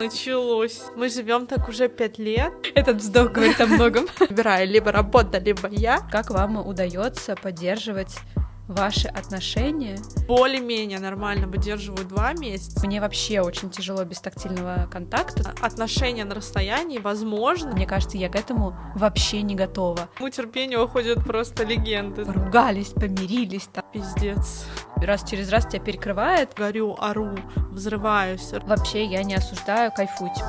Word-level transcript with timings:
Началось. 0.00 0.80
Мы 0.96 1.10
живем 1.10 1.46
так 1.46 1.68
уже 1.68 1.86
пять 1.90 2.18
лет. 2.18 2.54
Этот 2.74 2.96
вздох 2.96 3.32
говорит 3.32 3.60
о 3.60 3.66
многом. 3.66 4.06
Выбираю 4.18 4.66
либо 4.66 4.90
работа, 4.90 5.36
либо 5.36 5.68
я. 5.68 6.00
Как 6.10 6.30
вам 6.30 6.56
удается 6.66 7.36
поддерживать 7.36 8.16
ваши 8.70 9.08
отношения? 9.08 9.98
Более-менее 10.26 10.98
нормально 10.98 11.46
выдерживаю 11.46 12.06
два 12.06 12.32
месяца. 12.32 12.86
Мне 12.86 13.00
вообще 13.00 13.40
очень 13.40 13.70
тяжело 13.70 14.04
без 14.04 14.20
тактильного 14.20 14.88
контакта. 14.90 15.54
Отношения 15.60 16.24
на 16.24 16.34
расстоянии 16.34 16.98
возможно. 16.98 17.72
Мне 17.72 17.86
кажется, 17.86 18.16
я 18.16 18.28
к 18.28 18.36
этому 18.36 18.76
вообще 18.94 19.42
не 19.42 19.54
готова. 19.54 20.08
Моему 20.18 20.30
терпению 20.30 20.84
уходят 20.84 21.24
просто 21.24 21.64
легенды. 21.64 22.24
Поругались, 22.24 22.88
помирились. 22.88 23.68
Там. 23.72 23.84
Пиздец. 23.92 24.66
Раз 24.96 25.28
через 25.28 25.50
раз 25.50 25.66
тебя 25.66 25.80
перекрывает. 25.80 26.54
Горю, 26.56 26.96
ору, 26.98 27.36
взрываюсь. 27.70 28.52
Вообще 28.62 29.04
я 29.04 29.22
не 29.24 29.34
осуждаю, 29.34 29.90
кайфуйте. 29.92 30.44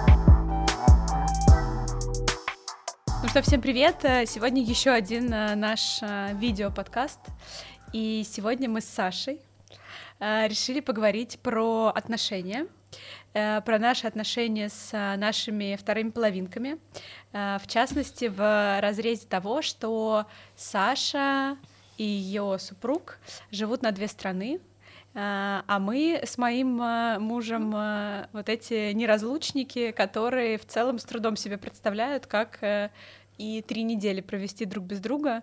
Ну 3.23 3.29
что, 3.29 3.43
всем 3.43 3.61
привет! 3.61 3.97
Сегодня 4.25 4.63
еще 4.63 4.89
один 4.89 5.31
э, 5.31 5.53
наш 5.53 5.99
э, 6.01 6.33
видео-подкаст. 6.33 7.19
И 7.93 8.23
сегодня 8.25 8.69
мы 8.69 8.79
с 8.79 8.85
Сашей 8.85 9.41
э, 10.21 10.47
решили 10.47 10.79
поговорить 10.79 11.37
про 11.43 11.91
отношения, 11.93 12.67
э, 13.33 13.59
про 13.59 13.79
наши 13.79 14.07
отношения 14.07 14.69
с 14.69 14.93
э, 14.93 15.17
нашими 15.17 15.75
вторыми 15.75 16.09
половинками, 16.11 16.77
в 17.33 17.63
частности, 17.67 18.25
в 18.25 18.79
разрезе 18.81 19.25
того, 19.27 19.61
что 19.61 20.25
Саша 20.55 21.57
и 21.97 22.03
ее 22.03 22.57
супруг 22.59 23.19
живут 23.51 23.81
на 23.83 23.91
две 23.91 24.07
страны, 24.07 24.59
а 25.13 25.77
мы 25.79 26.21
с 26.23 26.37
моим 26.37 26.75
мужем 27.21 27.71
вот 28.33 28.49
эти 28.49 28.91
неразлучники, 28.91 29.91
которые 29.91 30.57
в 30.57 30.65
целом 30.65 30.99
с 30.99 31.05
трудом 31.05 31.37
себе 31.37 31.57
представляют, 31.57 32.27
как 32.27 32.59
и 33.37 33.61
три 33.61 33.83
недели 33.83 34.21
провести 34.21 34.65
друг 34.65 34.85
без 34.85 34.99
друга. 34.99 35.41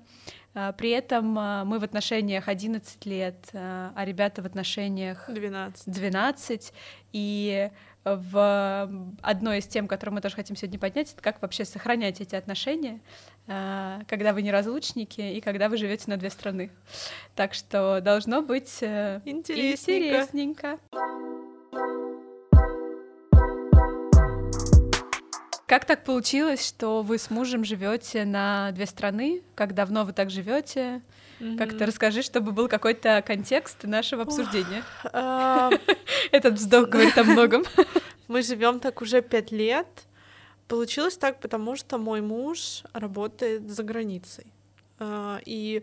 А, 0.58 0.72
при 0.72 0.90
этом 0.90 1.38
а, 1.38 1.64
мы 1.64 1.78
в 1.78 1.84
отношениях 1.84 2.48
11 2.48 3.06
лет, 3.06 3.36
а, 3.52 3.92
а 3.94 4.04
ребята 4.04 4.42
в 4.42 4.46
отношениях 4.46 5.24
12. 5.28 5.86
12. 5.86 6.72
И 7.12 7.70
в 8.04 8.90
одной 9.20 9.58
из 9.58 9.66
тем, 9.66 9.86
которую 9.86 10.14
мы 10.14 10.20
тоже 10.22 10.34
хотим 10.34 10.56
сегодня 10.56 10.78
поднять, 10.78 11.12
это 11.12 11.22
как 11.22 11.42
вообще 11.42 11.66
сохранять 11.66 12.22
эти 12.22 12.34
отношения, 12.34 13.00
когда 13.46 14.32
вы 14.32 14.40
не 14.40 14.50
разлучники 14.50 15.20
и 15.20 15.42
когда 15.42 15.68
вы 15.68 15.76
живете 15.76 16.04
на 16.06 16.16
две 16.16 16.30
страны. 16.30 16.70
Так 17.34 17.52
что 17.52 18.00
должно 18.00 18.40
быть 18.40 18.78
э, 18.80 19.20
интересненько. 19.26 20.06
интересненько. 20.06 21.27
Как 25.68 25.84
так 25.84 26.02
получилось, 26.02 26.66
что 26.66 27.02
вы 27.02 27.18
с 27.18 27.28
мужем 27.28 27.62
живете 27.62 28.24
на 28.24 28.72
две 28.72 28.86
страны? 28.86 29.42
Как 29.54 29.74
давно 29.74 30.06
вы 30.06 30.14
так 30.14 30.30
живете? 30.30 31.02
Mm-hmm. 31.40 31.58
Как-то 31.58 31.84
расскажи, 31.84 32.22
чтобы 32.22 32.52
был 32.52 32.68
какой-то 32.68 33.22
контекст 33.24 33.84
нашего 33.84 34.22
обсуждения. 34.22 34.82
А, 35.04 35.68
Этот 36.32 36.54
вздох 36.54 36.88
говорит 36.88 37.18
о 37.18 37.24
многом. 37.24 37.64
Мы 38.28 38.40
живем 38.40 38.80
так 38.80 39.02
уже 39.02 39.20
пять 39.20 39.52
лет. 39.52 39.86
Получилось 40.68 41.18
так, 41.18 41.38
потому 41.38 41.76
что 41.76 41.98
мой 41.98 42.22
муж 42.22 42.82
работает 42.94 43.68
за 43.68 43.82
границей. 43.82 44.46
А, 44.98 45.38
и 45.44 45.82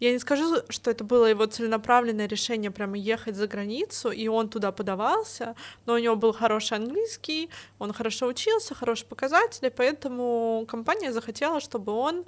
я 0.00 0.12
не 0.12 0.18
скажу, 0.18 0.62
что 0.70 0.90
это 0.90 1.04
было 1.04 1.26
его 1.26 1.46
целенаправленное 1.46 2.26
решение 2.26 2.70
прямо 2.70 2.96
ехать 2.96 3.36
за 3.36 3.46
границу, 3.46 4.10
и 4.10 4.28
он 4.28 4.48
туда 4.48 4.72
подавался, 4.72 5.54
но 5.86 5.94
у 5.94 5.98
него 5.98 6.16
был 6.16 6.32
хороший 6.32 6.78
английский, 6.78 7.50
он 7.78 7.92
хорошо 7.92 8.26
учился, 8.26 8.74
хорошие 8.74 9.06
показатели, 9.06 9.68
поэтому 9.68 10.64
компания 10.68 11.12
захотела, 11.12 11.60
чтобы 11.60 11.92
он 11.92 12.24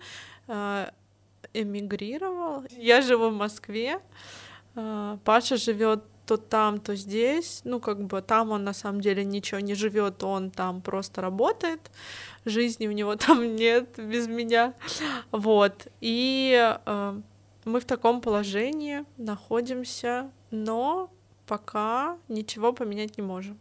э, 0.49 0.91
эмигрировал. 1.55 2.65
Я 2.71 3.01
живу 3.01 3.31
в 3.31 3.35
Москве, 3.35 4.01
э, 4.77 5.17
Паша 5.25 5.57
живет 5.57 6.05
то 6.27 6.37
там, 6.37 6.81
то 6.81 6.95
здесь. 6.95 7.63
Ну, 7.65 7.81
как 7.81 8.05
бы 8.05 8.23
там 8.23 8.53
он 8.53 8.65
на 8.65 8.73
самом 8.73 9.01
деле 9.01 9.25
ничего 9.25 9.61
не 9.61 9.75
живет, 9.75 10.23
он 10.23 10.51
там 10.51 10.81
просто 10.81 11.21
работает. 11.21 11.91
Жизни 12.45 12.87
у 12.87 12.93
него 12.93 13.17
там 13.27 13.57
нет 13.57 13.99
без 13.99 14.29
меня. 14.29 14.75
Вот. 15.31 15.89
И 16.01 16.75
э, 16.87 17.21
мы 17.65 17.81
в 17.81 17.85
таком 17.85 18.21
положении 18.21 19.05
находимся, 19.17 20.31
но 20.51 21.11
пока 21.47 22.19
ничего 22.29 22.73
поменять 22.73 23.17
не 23.19 23.23
можем. 23.23 23.59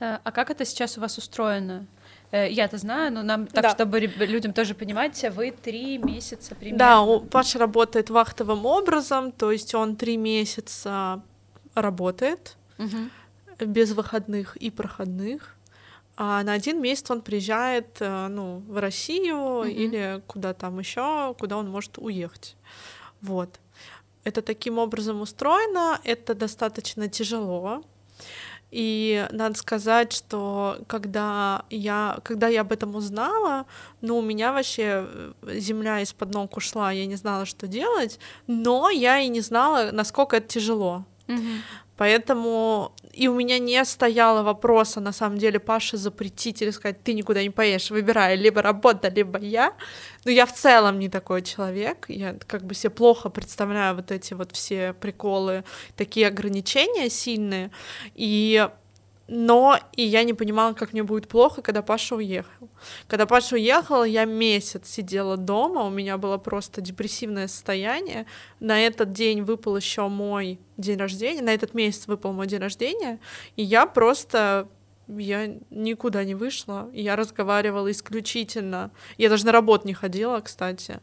Э, 0.00 0.18
а 0.22 0.32
как 0.32 0.50
это 0.50 0.64
сейчас 0.64 0.98
у 0.98 1.00
вас 1.00 1.18
устроено? 1.18 1.86
Э, 2.30 2.50
я-то 2.50 2.78
знаю, 2.78 3.12
но 3.12 3.22
нам 3.22 3.46
так, 3.46 3.62
да. 3.62 3.70
чтобы 3.70 4.00
людям 4.00 4.52
тоже 4.52 4.74
понимать, 4.74 5.24
вы 5.32 5.50
три 5.50 5.98
месяца 5.98 6.54
примерно. 6.54 6.78
Да, 6.78 7.26
Паша 7.30 7.58
работает 7.58 8.10
вахтовым 8.10 8.66
образом, 8.66 9.32
то 9.32 9.50
есть 9.50 9.74
он 9.74 9.96
три 9.96 10.16
месяца 10.16 11.22
работает 11.74 12.56
угу. 12.78 13.66
без 13.66 13.92
выходных 13.92 14.56
и 14.56 14.70
проходных. 14.70 15.56
А 16.16 16.42
на 16.42 16.52
один 16.52 16.82
месяц 16.82 17.10
он 17.10 17.22
приезжает 17.22 17.96
э, 18.00 18.28
ну, 18.28 18.62
в 18.68 18.78
Россию 18.78 19.38
угу. 19.38 19.64
или 19.64 20.22
куда 20.26 20.54
там 20.54 20.78
еще, 20.78 21.34
куда 21.38 21.56
он 21.56 21.70
может 21.70 21.98
уехать. 21.98 22.56
Вот. 23.22 23.60
Это 24.24 24.42
таким 24.42 24.78
образом 24.78 25.20
устроено, 25.20 25.98
это 26.04 26.34
достаточно 26.34 27.08
тяжело. 27.08 27.82
И 28.70 29.26
надо 29.32 29.58
сказать, 29.58 30.12
что 30.12 30.78
когда 30.86 31.64
я, 31.70 32.18
когда 32.22 32.46
я 32.46 32.60
об 32.60 32.70
этом 32.70 32.94
узнала, 32.94 33.66
ну, 34.00 34.18
у 34.18 34.22
меня 34.22 34.52
вообще 34.52 35.06
э, 35.08 35.32
земля 35.54 36.00
из-под 36.02 36.32
ног 36.32 36.56
ушла, 36.56 36.92
я 36.92 37.06
не 37.06 37.16
знала, 37.16 37.46
что 37.46 37.66
делать, 37.66 38.20
но 38.46 38.88
я 38.88 39.18
и 39.18 39.28
не 39.28 39.40
знала, 39.40 39.90
насколько 39.92 40.36
это 40.36 40.46
тяжело. 40.46 41.04
Mm-hmm. 41.26 41.60
Поэтому 42.00 42.92
и 43.12 43.28
у 43.28 43.34
меня 43.34 43.58
не 43.58 43.84
стояло 43.84 44.42
вопроса, 44.42 45.00
на 45.00 45.12
самом 45.12 45.36
деле, 45.36 45.58
Паше 45.58 45.98
запретить 45.98 46.62
или 46.62 46.70
сказать, 46.70 47.02
ты 47.02 47.12
никуда 47.12 47.42
не 47.42 47.50
поедешь, 47.50 47.90
выбирай, 47.90 48.36
либо 48.36 48.62
работа, 48.62 49.08
либо 49.08 49.38
я. 49.38 49.74
Но 50.24 50.30
я 50.30 50.46
в 50.46 50.54
целом 50.54 50.98
не 50.98 51.10
такой 51.10 51.42
человек, 51.42 52.06
я 52.08 52.36
как 52.46 52.64
бы 52.64 52.74
себе 52.74 52.88
плохо 52.88 53.28
представляю 53.28 53.96
вот 53.96 54.12
эти 54.12 54.32
вот 54.32 54.52
все 54.52 54.94
приколы, 54.94 55.62
такие 55.94 56.28
ограничения 56.28 57.10
сильные, 57.10 57.70
и 58.14 58.66
но 59.32 59.78
и 59.94 60.02
я 60.02 60.24
не 60.24 60.34
понимала, 60.34 60.72
как 60.72 60.92
мне 60.92 61.04
будет 61.04 61.28
плохо, 61.28 61.62
когда 61.62 61.82
Паша 61.82 62.16
уехал. 62.16 62.68
Когда 63.06 63.26
Паша 63.26 63.54
уехал, 63.54 64.02
я 64.02 64.24
месяц 64.24 64.88
сидела 64.88 65.36
дома, 65.36 65.84
у 65.84 65.90
меня 65.90 66.18
было 66.18 66.36
просто 66.36 66.80
депрессивное 66.80 67.46
состояние. 67.46 68.26
На 68.58 68.80
этот 68.84 69.12
день 69.12 69.42
выпал 69.42 69.76
еще 69.76 70.08
мой 70.08 70.58
день 70.76 70.98
рождения, 70.98 71.42
на 71.42 71.54
этот 71.54 71.74
месяц 71.74 72.08
выпал 72.08 72.32
мой 72.32 72.48
день 72.48 72.58
рождения, 72.58 73.20
и 73.54 73.62
я 73.62 73.86
просто 73.86 74.68
я 75.06 75.54
никуда 75.70 76.24
не 76.24 76.34
вышла, 76.34 76.88
я 76.92 77.16
разговаривала 77.16 77.90
исключительно. 77.90 78.90
Я 79.18 79.28
даже 79.28 79.46
на 79.46 79.52
работу 79.52 79.86
не 79.86 79.94
ходила, 79.94 80.40
кстати. 80.40 81.00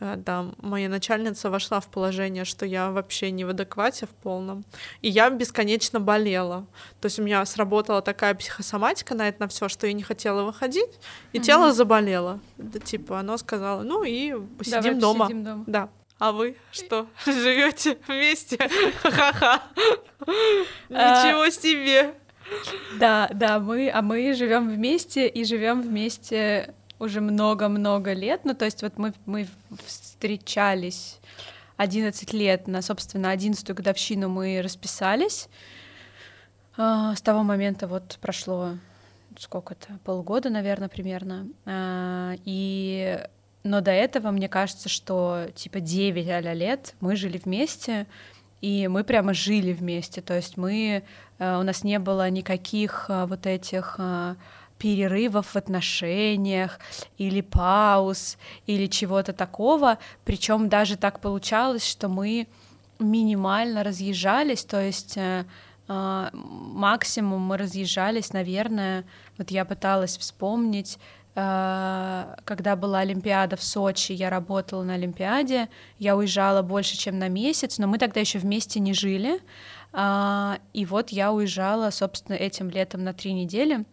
Э, 0.00 0.16
да, 0.16 0.46
моя 0.60 0.88
начальница 0.88 1.50
вошла 1.50 1.80
в 1.80 1.88
положение, 1.88 2.44
что 2.44 2.66
я 2.66 2.90
вообще 2.90 3.30
не 3.30 3.44
в 3.44 3.50
адеквате 3.50 4.06
в 4.06 4.10
полном, 4.10 4.64
и 5.00 5.08
я 5.08 5.30
бесконечно 5.30 6.00
болела. 6.00 6.66
То 7.00 7.06
есть 7.06 7.18
у 7.18 7.22
меня 7.22 7.44
сработала 7.46 8.02
такая 8.02 8.34
психосоматика 8.34 9.14
на 9.14 9.28
это 9.28 9.40
на 9.42 9.48
все, 9.48 9.68
что 9.68 9.86
я 9.86 9.92
не 9.92 10.02
хотела 10.02 10.42
выходить, 10.42 10.90
и 11.32 11.38
mm-hmm. 11.38 11.42
тело 11.42 11.72
заболело. 11.72 12.40
Да, 12.58 12.78
типа 12.78 13.20
оно 13.20 13.38
сказала, 13.38 13.82
ну 13.82 14.04
и 14.04 14.34
посидим 14.58 14.98
дома. 14.98 15.26
Посидим 15.26 15.44
дома. 15.44 15.64
Да. 15.66 15.88
А 16.18 16.32
вы 16.32 16.56
что, 16.72 17.06
живете 17.26 17.98
вместе? 18.06 18.58
Ха-ха. 19.02 19.62
А, 20.90 21.26
Ничего 21.26 21.50
себе. 21.50 22.14
Да, 22.98 23.28
да, 23.32 23.60
мы, 23.60 23.90
а 23.90 24.02
мы 24.02 24.32
живем 24.34 24.68
вместе 24.68 25.28
и 25.28 25.44
живем 25.44 25.82
вместе 25.82 26.74
уже 26.98 27.20
много-много 27.20 28.12
лет. 28.12 28.42
Ну, 28.44 28.54
то 28.54 28.64
есть 28.64 28.82
вот 28.82 28.98
мы, 28.98 29.12
мы 29.26 29.48
встречались 29.84 31.20
11 31.76 32.32
лет, 32.32 32.66
на, 32.68 32.82
собственно, 32.82 33.34
11-ю 33.34 33.74
годовщину 33.74 34.28
мы 34.28 34.60
расписались. 34.62 35.48
А, 36.76 37.14
с 37.14 37.20
того 37.20 37.42
момента 37.42 37.86
вот 37.86 38.18
прошло 38.20 38.76
сколько-то, 39.38 39.98
полгода, 40.04 40.50
наверное, 40.50 40.88
примерно. 40.88 41.46
А, 41.64 42.34
и 42.44 43.20
но 43.62 43.80
до 43.80 43.90
этого 43.90 44.30
мне 44.30 44.48
кажется, 44.48 44.88
что 44.88 45.48
типа 45.54 45.80
9 45.80 46.28
а 46.28 46.54
лет 46.54 46.94
мы 47.00 47.16
жили 47.16 47.36
вместе, 47.36 48.06
и 48.60 48.86
мы 48.86 49.02
прямо 49.02 49.34
жили 49.34 49.72
вместе. 49.72 50.22
То 50.22 50.34
есть 50.34 50.56
мы, 50.56 51.02
у 51.38 51.42
нас 51.42 51.82
не 51.82 51.98
было 51.98 52.30
никаких 52.30 53.06
вот 53.08 53.44
этих 53.44 53.98
перерывов 54.78 55.48
в 55.48 55.56
отношениях 55.56 56.78
или 57.18 57.40
пауз 57.40 58.38
или 58.66 58.86
чего-то 58.86 59.32
такого. 59.32 59.98
Причем 60.24 60.68
даже 60.68 60.96
так 60.96 61.20
получалось, 61.20 61.86
что 61.86 62.08
мы 62.08 62.46
минимально 62.98 63.82
разъезжались, 63.82 64.64
то 64.64 64.80
есть 64.80 65.16
э, 65.16 65.44
а, 65.88 66.30
максимум 66.32 67.42
мы 67.42 67.58
разъезжались, 67.58 68.32
наверное, 68.32 69.04
вот 69.38 69.50
я 69.50 69.64
пыталась 69.64 70.16
вспомнить, 70.16 70.98
а, 71.34 72.36
когда 72.44 72.74
была 72.74 73.00
Олимпиада 73.00 73.56
в 73.56 73.62
Сочи, 73.62 74.12
я 74.12 74.30
работала 74.30 74.82
на 74.82 74.94
Олимпиаде, 74.94 75.68
я 75.98 76.16
уезжала 76.16 76.62
больше, 76.62 76.96
чем 76.96 77.18
на 77.18 77.28
месяц, 77.28 77.78
но 77.78 77.86
мы 77.86 77.98
тогда 77.98 78.20
еще 78.20 78.38
вместе 78.38 78.80
не 78.80 78.94
жили, 78.94 79.40
а, 79.92 80.58
и 80.72 80.86
вот 80.86 81.10
я 81.10 81.32
уезжала, 81.32 81.90
собственно, 81.90 82.36
этим 82.36 82.70
летом 82.70 83.04
на 83.04 83.12
три 83.12 83.32
недели. 83.32 83.84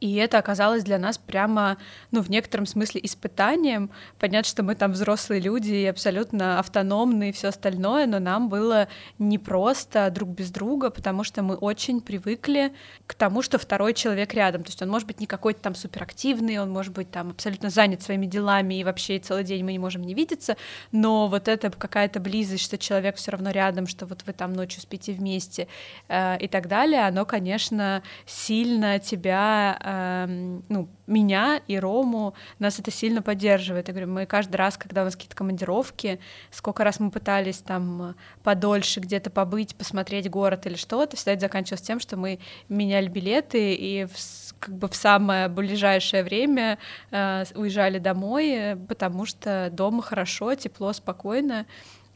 И 0.00 0.14
это 0.14 0.38
оказалось 0.38 0.82
для 0.82 0.98
нас 0.98 1.18
прямо, 1.18 1.76
ну, 2.10 2.22
в 2.22 2.30
некотором 2.30 2.64
смысле 2.64 3.02
испытанием. 3.04 3.90
Понять, 4.18 4.46
что 4.46 4.62
мы 4.62 4.74
там 4.74 4.92
взрослые 4.92 5.40
люди 5.40 5.72
и 5.72 5.84
абсолютно 5.84 6.58
автономные 6.58 7.30
и 7.30 7.32
все 7.32 7.48
остальное, 7.48 8.06
но 8.06 8.18
нам 8.18 8.48
было 8.48 8.88
непросто 9.18 10.10
друг 10.10 10.30
без 10.30 10.50
друга, 10.50 10.90
потому 10.90 11.22
что 11.22 11.42
мы 11.42 11.54
очень 11.54 12.00
привыкли 12.00 12.72
к 13.06 13.14
тому, 13.14 13.42
что 13.42 13.58
второй 13.58 13.92
человек 13.92 14.32
рядом. 14.32 14.62
То 14.62 14.70
есть 14.70 14.80
он 14.80 14.88
может 14.88 15.06
быть 15.06 15.20
не 15.20 15.26
какой-то 15.26 15.60
там 15.60 15.74
суперактивный, 15.74 16.58
он 16.58 16.70
может 16.70 16.94
быть 16.94 17.10
там 17.10 17.30
абсолютно 17.30 17.68
занят 17.68 18.02
своими 18.02 18.24
делами, 18.24 18.80
и 18.80 18.84
вообще 18.84 19.18
целый 19.18 19.44
день 19.44 19.62
мы 19.64 19.72
не 19.72 19.78
можем 19.78 20.02
не 20.02 20.14
видеться, 20.14 20.56
но 20.92 21.28
вот 21.28 21.46
это 21.46 21.70
какая-то 21.70 22.20
близость, 22.20 22.64
что 22.64 22.78
человек 22.78 23.16
все 23.16 23.32
равно 23.32 23.50
рядом, 23.50 23.86
что 23.86 24.06
вот 24.06 24.22
вы 24.26 24.32
там 24.32 24.54
ночью 24.54 24.80
спите 24.80 25.12
вместе 25.12 25.68
э, 26.08 26.38
и 26.38 26.48
так 26.48 26.68
далее, 26.68 27.06
оно, 27.06 27.26
конечно, 27.26 28.02
сильно 28.24 28.98
тебя 28.98 29.78
э, 29.78 29.89
Эм, 29.90 30.62
ну, 30.68 30.88
меня 31.08 31.60
и 31.66 31.76
Рому, 31.76 32.34
нас 32.60 32.78
это 32.78 32.92
сильно 32.92 33.22
поддерживает. 33.22 33.88
Я 33.88 33.94
говорю, 33.94 34.12
мы 34.12 34.24
каждый 34.24 34.54
раз, 34.54 34.76
когда 34.76 35.02
у 35.02 35.04
нас 35.04 35.16
какие-то 35.16 35.34
командировки, 35.34 36.20
сколько 36.52 36.84
раз 36.84 37.00
мы 37.00 37.10
пытались 37.10 37.58
там 37.58 38.14
подольше 38.44 39.00
где-то 39.00 39.30
побыть, 39.30 39.74
посмотреть 39.74 40.30
город 40.30 40.66
или 40.66 40.76
что-то, 40.76 41.16
всегда 41.16 41.32
это 41.32 41.40
заканчивалось 41.40 41.82
тем, 41.82 41.98
что 41.98 42.16
мы 42.16 42.38
меняли 42.68 43.08
билеты 43.08 43.74
и 43.74 44.04
в, 44.04 44.54
как 44.60 44.76
бы 44.76 44.86
в 44.86 44.94
самое 44.94 45.48
ближайшее 45.48 46.22
время 46.22 46.78
э, 47.10 47.44
уезжали 47.56 47.98
домой, 47.98 48.76
потому 48.88 49.26
что 49.26 49.70
дома 49.72 50.02
хорошо, 50.02 50.54
тепло, 50.54 50.92
спокойно 50.92 51.66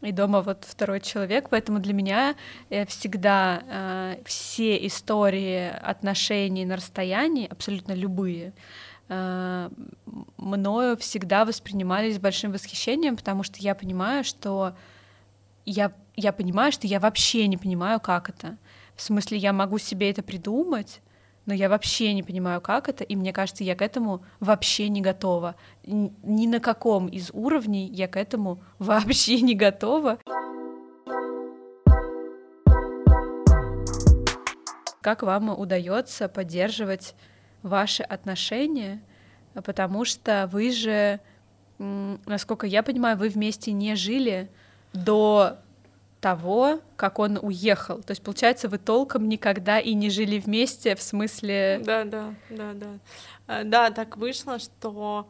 и 0.04 0.12
дома 0.12 0.42
вот 0.42 0.64
второй 0.68 1.00
человек, 1.00 1.48
поэтому 1.50 1.78
для 1.78 1.92
меня 1.92 2.34
э, 2.70 2.86
всегда 2.86 3.62
э, 3.66 4.16
все 4.24 4.86
истории 4.86 5.70
отношений 5.70 6.64
на 6.64 6.76
расстоянии, 6.76 7.46
абсолютно 7.46 7.92
любые, 7.92 8.52
э, 9.08 9.70
мною 10.36 10.96
всегда 10.96 11.44
воспринимались 11.44 12.18
большим 12.18 12.52
восхищением, 12.52 13.16
потому 13.16 13.42
что 13.42 13.58
я 13.58 13.74
понимаю, 13.74 14.24
что 14.24 14.76
я, 15.64 15.92
я 16.16 16.32
понимаю, 16.32 16.72
что 16.72 16.86
я 16.86 17.00
вообще 17.00 17.46
не 17.46 17.56
понимаю, 17.56 18.00
как 18.00 18.28
это. 18.28 18.56
В 18.96 19.02
смысле, 19.02 19.38
я 19.38 19.52
могу 19.52 19.78
себе 19.78 20.10
это 20.10 20.22
придумать, 20.22 21.00
но 21.46 21.54
я 21.54 21.68
вообще 21.68 22.12
не 22.14 22.22
понимаю, 22.22 22.60
как 22.60 22.88
это, 22.88 23.04
и 23.04 23.16
мне 23.16 23.32
кажется, 23.32 23.64
я 23.64 23.74
к 23.74 23.82
этому 23.82 24.24
вообще 24.40 24.88
не 24.88 25.00
готова. 25.00 25.56
Ни 25.84 26.46
на 26.46 26.60
каком 26.60 27.08
из 27.08 27.30
уровней 27.32 27.86
я 27.86 28.08
к 28.08 28.16
этому 28.16 28.62
вообще 28.78 29.40
не 29.40 29.54
готова. 29.54 30.18
Как 35.00 35.22
вам 35.22 35.50
удается 35.50 36.28
поддерживать 36.28 37.14
ваши 37.62 38.02
отношения, 38.02 39.02
потому 39.52 40.06
что 40.06 40.48
вы 40.50 40.70
же, 40.70 41.20
насколько 41.78 42.66
я 42.66 42.82
понимаю, 42.82 43.18
вы 43.18 43.28
вместе 43.28 43.72
не 43.72 43.96
жили 43.96 44.50
до 44.94 45.58
того, 46.24 46.80
как 46.96 47.18
он 47.18 47.38
уехал. 47.42 47.98
То 48.02 48.12
есть, 48.12 48.22
получается, 48.22 48.70
вы 48.70 48.78
толком 48.78 49.28
никогда 49.28 49.78
и 49.78 49.92
не 49.92 50.08
жили 50.08 50.38
вместе, 50.38 50.96
в 50.96 51.02
смысле... 51.02 51.82
Да, 51.84 52.04
да, 52.04 52.34
да, 52.48 52.72
да. 52.72 52.98
Э, 53.46 53.64
да, 53.64 53.90
так 53.90 54.16
вышло, 54.16 54.58
что 54.58 55.28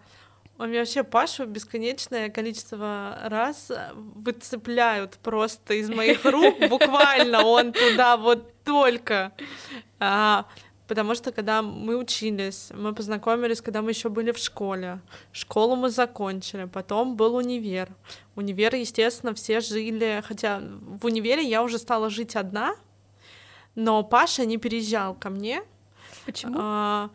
у 0.57 0.65
меня 0.65 0.79
вообще 0.79 1.03
Пашу 1.03 1.47
бесконечное 1.47 2.31
количество 2.31 3.19
раз 3.25 3.73
выцепляют 3.93 5.19
просто 5.21 5.75
из 5.75 5.91
моих 5.91 6.25
рук, 6.25 6.61
буквально 6.71 7.45
он 7.45 7.73
туда 7.73 8.17
вот 8.17 8.55
только. 8.63 9.33
Потому 10.87 11.15
что 11.15 11.33
когда 11.33 11.63
мы 11.63 11.97
учились, 11.97 12.71
мы 12.75 12.95
познакомились, 12.95 13.63
когда 13.63 13.81
мы 13.81 13.91
еще 13.91 14.11
были 14.11 14.33
в 14.33 14.39
школе. 14.39 15.01
Школу 15.33 15.77
мы 15.77 15.89
закончили, 15.89 16.67
потом 16.67 17.17
был 17.17 17.37
универ. 17.37 17.89
Универ, 18.37 18.75
естественно, 18.75 19.33
все 19.33 19.61
жили, 19.61 20.23
хотя 20.27 20.61
в 20.61 21.07
универе 21.07 21.43
я 21.43 21.63
уже 21.63 21.79
стала 21.79 22.11
жить 22.11 22.37
одна, 22.37 22.75
но 23.75 24.03
Паша 24.03 24.45
не 24.45 24.59
переезжал 24.59 25.15
ко 25.15 25.31
мне. 25.31 25.63
Почему? 26.27 26.55
А... 26.59 27.11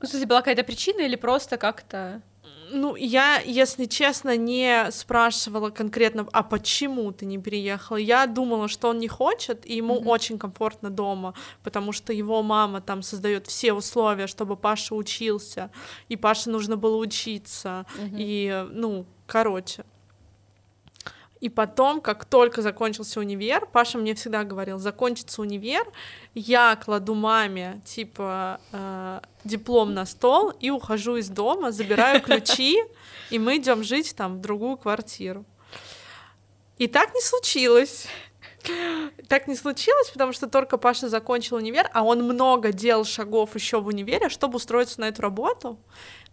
Ну, 0.00 0.06
кстати, 0.06 0.24
была 0.24 0.40
какая-то 0.40 0.64
причина 0.64 1.00
или 1.00 1.16
просто 1.16 1.58
как-то? 1.58 2.22
Ну, 2.72 2.96
я, 2.96 3.40
если 3.40 3.86
честно, 3.86 4.36
не 4.36 4.90
спрашивала 4.90 5.70
конкретно, 5.70 6.26
а 6.32 6.42
почему 6.42 7.12
ты 7.12 7.26
не 7.26 7.38
переехала. 7.38 7.96
Я 7.96 8.26
думала, 8.26 8.68
что 8.68 8.88
он 8.88 8.98
не 8.98 9.08
хочет, 9.08 9.66
и 9.66 9.76
ему 9.76 9.96
mm-hmm. 9.96 10.08
очень 10.08 10.38
комфортно 10.38 10.90
дома, 10.90 11.34
потому 11.62 11.92
что 11.92 12.12
его 12.12 12.42
мама 12.42 12.80
там 12.80 13.02
создает 13.02 13.46
все 13.46 13.72
условия, 13.72 14.26
чтобы 14.26 14.56
Паша 14.56 14.94
учился, 14.94 15.70
и 16.08 16.16
Паше 16.16 16.50
нужно 16.50 16.76
было 16.76 16.96
учиться, 16.96 17.86
mm-hmm. 17.98 18.16
и, 18.16 18.66
ну, 18.72 19.06
короче. 19.26 19.84
И 21.40 21.48
потом, 21.48 22.02
как 22.02 22.26
только 22.26 22.60
закончился 22.60 23.18
универ, 23.18 23.66
Паша 23.66 23.96
мне 23.96 24.14
всегда 24.14 24.44
говорил, 24.44 24.78
закончится 24.78 25.40
универ, 25.40 25.86
я 26.34 26.76
кладу 26.76 27.14
маме, 27.14 27.80
типа, 27.86 28.60
э, 28.72 29.20
диплом 29.44 29.94
на 29.94 30.04
стол 30.04 30.50
и 30.50 30.70
ухожу 30.70 31.16
из 31.16 31.30
дома, 31.30 31.72
забираю 31.72 32.20
ключи, 32.22 32.78
и 33.30 33.38
мы 33.38 33.56
идем 33.56 33.82
жить 33.82 34.14
там 34.14 34.36
в 34.36 34.40
другую 34.40 34.76
квартиру. 34.76 35.46
И 36.76 36.86
так 36.86 37.14
не 37.14 37.22
случилось. 37.22 38.06
Так 39.28 39.48
не 39.48 39.56
случилось, 39.56 40.10
потому 40.10 40.34
что 40.34 40.46
только 40.46 40.76
Паша 40.76 41.08
закончил 41.08 41.56
универ, 41.56 41.88
а 41.94 42.02
он 42.02 42.22
много 42.22 42.72
делал 42.72 43.06
шагов 43.06 43.54
еще 43.54 43.80
в 43.80 43.86
универе, 43.86 44.28
чтобы 44.28 44.56
устроиться 44.56 45.00
на 45.00 45.08
эту 45.08 45.22
работу 45.22 45.78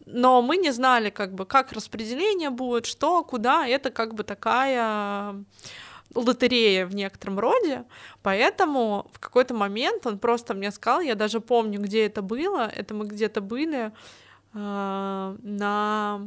но 0.09 0.41
мы 0.41 0.55
не 0.57 0.71
знали, 0.71 1.09
как 1.09 1.33
бы, 1.33 1.45
как 1.45 1.73
распределение 1.73 2.49
будет, 2.49 2.85
что, 2.85 3.23
куда, 3.23 3.67
это 3.67 3.91
как 3.91 4.13
бы 4.13 4.23
такая 4.23 5.35
лотерея 6.15 6.85
в 6.85 6.95
некотором 6.95 7.39
роде, 7.39 7.83
поэтому 8.23 9.07
в 9.11 9.19
какой-то 9.19 9.53
момент 9.53 10.07
он 10.07 10.17
просто 10.17 10.53
мне 10.53 10.71
сказал, 10.71 11.01
я 11.01 11.15
даже 11.15 11.41
помню, 11.41 11.81
где 11.81 12.05
это 12.05 12.21
было, 12.21 12.71
это 12.73 12.93
мы 12.93 13.05
где-то 13.05 13.41
были 13.41 13.91
э, 14.53 15.35
на 15.43 16.21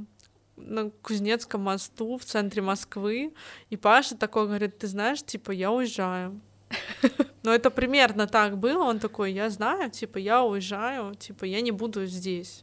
на 0.56 0.90
Кузнецком 1.02 1.62
мосту 1.62 2.18
в 2.18 2.25
центре 2.26 2.60
Москвы, 2.60 3.32
и 3.70 3.76
Паша 3.78 4.14
такой 4.14 4.46
говорит, 4.46 4.76
ты 4.76 4.88
знаешь, 4.88 5.22
типа, 5.22 5.52
я 5.52 5.72
уезжаю. 5.72 6.38
Но 7.42 7.54
это 7.54 7.70
примерно 7.70 8.26
так 8.26 8.58
было, 8.58 8.84
он 8.84 8.99
такой, 8.99 9.32
я 9.32 9.49
знаю, 9.49 9.90
типа, 9.90 10.18
я 10.18 10.44
уезжаю, 10.44 11.14
типа, 11.14 11.46
я 11.46 11.62
не 11.62 11.70
буду 11.70 12.04
здесь. 12.04 12.62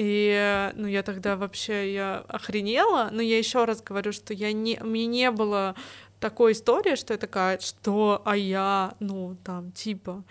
И, 0.00 0.70
ну, 0.76 0.86
я 0.86 1.02
тогда 1.02 1.36
вообще, 1.36 1.92
я 1.92 2.24
охренела, 2.28 3.08
но 3.10 3.20
я 3.20 3.36
еще 3.36 3.64
раз 3.64 3.82
говорю, 3.82 4.12
что 4.12 4.32
я 4.32 4.52
не, 4.52 4.78
мне 4.80 5.06
не 5.06 5.28
было 5.32 5.74
такой 6.20 6.52
истории, 6.52 6.94
что 6.94 7.14
я 7.14 7.18
такая, 7.18 7.58
что, 7.58 8.22
а 8.24 8.36
я, 8.36 8.94
ну, 9.00 9.36
там, 9.42 9.72
типа, 9.72 10.22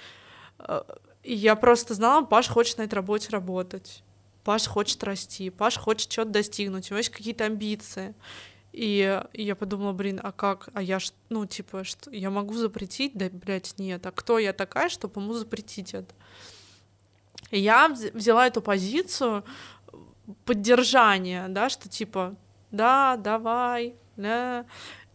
э, 0.59 0.83
и 1.24 1.36
я 1.36 1.57
просто 1.57 1.95
знала, 1.95 2.24
Паш 2.24 2.47
хочет 2.47 2.77
на 2.77 2.83
этой 2.83 2.93
работе 2.93 3.27
работать, 3.29 4.03
Паш 4.45 4.67
хочет 4.67 5.03
расти, 5.03 5.50
Паш 5.50 5.75
хочет 5.77 6.09
что-то 6.09 6.29
достигнуть, 6.29 6.89
у 6.89 6.93
него 6.93 7.00
есть 7.00 7.09
какие-то 7.09 7.43
амбиции. 7.43 8.15
И, 8.71 9.21
я 9.33 9.55
подумала, 9.57 9.91
блин, 9.91 10.21
а 10.24 10.31
как? 10.31 10.69
А 10.75 10.81
я, 10.81 11.00
ну, 11.27 11.45
типа, 11.45 11.83
что, 11.83 12.09
я 12.12 12.29
могу 12.29 12.53
запретить? 12.53 13.15
Да, 13.15 13.27
блядь, 13.29 13.74
нет. 13.77 14.05
А 14.05 14.13
кто 14.13 14.39
я 14.39 14.53
такая, 14.53 14.88
чтобы 14.88 15.19
ему 15.19 15.33
запретить 15.33 15.93
это? 15.93 16.15
И 17.51 17.60
я 17.60 17.89
взяла 17.89 18.48
эту 18.48 18.62
позицию 18.62 19.44
поддержания, 20.46 21.48
да, 21.48 21.70
что 21.70 21.88
типа, 21.88 22.36
да, 22.72 23.15
давай, 23.17 23.96
да. 24.15 24.65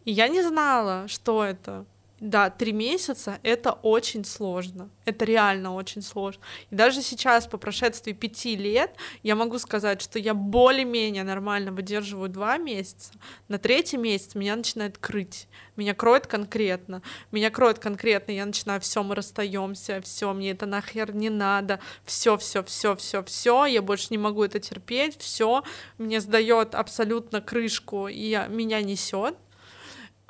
И 0.04 0.12
я 0.12 0.28
не 0.28 0.42
знала, 0.42 1.08
что 1.08 1.44
это. 1.44 1.84
Да, 2.22 2.50
три 2.50 2.70
месяца— 2.70 3.40
это 3.42 3.72
очень 3.72 4.24
сложно. 4.24 4.88
Это 5.04 5.24
реально 5.24 5.74
очень 5.74 6.02
сложно. 6.02 6.40
И 6.70 6.74
даже 6.76 7.02
сейчас, 7.02 7.48
по 7.48 7.58
прошествии 7.58 8.12
пяти 8.12 8.54
лет, 8.54 8.94
я 9.24 9.34
могу 9.34 9.58
сказать, 9.58 10.00
что 10.00 10.20
я 10.20 10.32
более-менее 10.32 11.24
нормально 11.24 11.72
выдерживаю 11.72 12.28
два 12.28 12.58
месяца. 12.58 13.12
На 13.48 13.58
третий 13.58 13.96
месяц 13.96 14.36
меня 14.36 14.54
начинает 14.54 14.98
крыть. 14.98 15.48
Меня 15.74 15.94
кроет 15.94 16.28
конкретно. 16.28 17.02
Меня 17.32 17.50
кроет 17.50 17.80
конкретно. 17.80 18.30
Я 18.30 18.46
начинаю, 18.46 18.80
все, 18.80 19.02
мы 19.02 19.16
расстаемся, 19.16 20.00
все, 20.00 20.32
мне 20.32 20.52
это 20.52 20.66
нахер 20.66 21.12
не 21.12 21.28
надо. 21.28 21.80
Все, 22.04 22.36
все, 22.36 22.62
все, 22.62 22.94
все, 22.94 23.24
все. 23.24 23.66
Я 23.66 23.82
больше 23.82 24.06
не 24.10 24.18
могу 24.18 24.44
это 24.44 24.60
терпеть. 24.60 25.18
Все, 25.18 25.64
мне 25.98 26.20
сдает 26.20 26.76
абсолютно 26.76 27.40
крышку 27.40 28.06
и 28.06 28.46
меня 28.48 28.80
несет. 28.80 29.34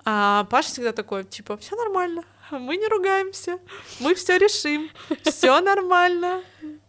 А 0.05 0.45
Паша 0.51 0.69
всегда 0.69 0.93
такой, 0.93 1.25
типа, 1.25 1.57
все 1.57 1.77
нормально, 1.77 2.25
мы 2.51 2.77
не 2.77 2.87
ругаемся, 2.89 3.59
мы 4.01 4.15
все 4.15 4.37
решим, 4.37 4.91
все 5.25 5.61
нормально, 5.61 6.43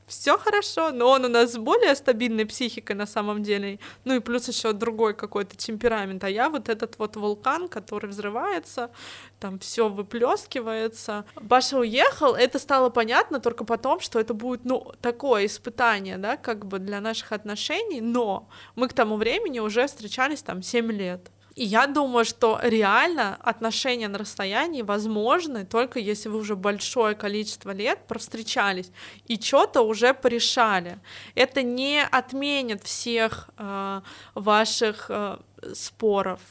все 0.08 0.38
хорошо, 0.38 0.92
но 0.92 1.10
он 1.10 1.26
у 1.26 1.28
нас 1.28 1.54
с 1.54 1.58
более 1.58 1.96
стабильной 1.96 2.46
психикой 2.46 2.96
на 2.96 3.06
самом 3.06 3.44
деле, 3.44 3.80
ну 4.04 4.16
и 4.16 4.20
плюс 4.20 4.48
еще 4.48 4.74
другой 4.74 5.14
какой-то 5.14 5.56
темперамент, 5.56 6.24
а 6.24 6.30
я 6.30 6.50
вот 6.50 6.70
этот 6.70 6.98
вот 6.98 7.16
вулкан, 7.16 7.68
который 7.68 8.10
взрывается, 8.10 8.92
там 9.40 9.60
все 9.60 9.90
выплескивается. 9.90 11.26
Паша 11.48 11.78
уехал, 11.78 12.34
это 12.34 12.60
стало 12.60 12.90
понятно 12.90 13.40
только 13.40 13.64
потом, 13.64 14.00
что 14.00 14.20
это 14.20 14.34
будет, 14.34 14.66
ну, 14.66 14.92
такое 15.02 15.46
испытание, 15.46 16.18
да, 16.18 16.36
как 16.36 16.66
бы 16.66 16.80
для 16.80 17.00
наших 17.00 17.32
отношений, 17.32 18.02
но 18.02 18.50
мы 18.76 18.88
к 18.88 18.94
тому 18.94 19.18
времени 19.18 19.60
уже 19.60 19.86
встречались 19.88 20.42
там 20.42 20.62
7 20.62 20.92
лет. 20.92 21.30
И 21.56 21.66
я 21.66 21.86
думаю, 21.86 22.26
что 22.26 22.60
реально 22.64 23.36
отношения 23.36 24.08
на 24.08 24.18
расстоянии 24.18 24.82
возможны 24.82 25.66
только 25.66 26.00
если 26.00 26.30
вы 26.30 26.40
уже 26.40 26.56
большое 26.56 27.16
количество 27.16 27.72
лет 27.72 28.08
провстречались 28.08 28.92
и 29.28 29.40
что-то 29.40 29.82
уже 29.82 30.14
порешали. 30.14 31.00
Это 31.36 31.62
не 31.62 32.04
отменит 32.04 32.84
всех 32.84 33.50
э, 33.58 34.02
ваших 34.34 35.06
э, 35.10 35.38
споров, 35.74 36.42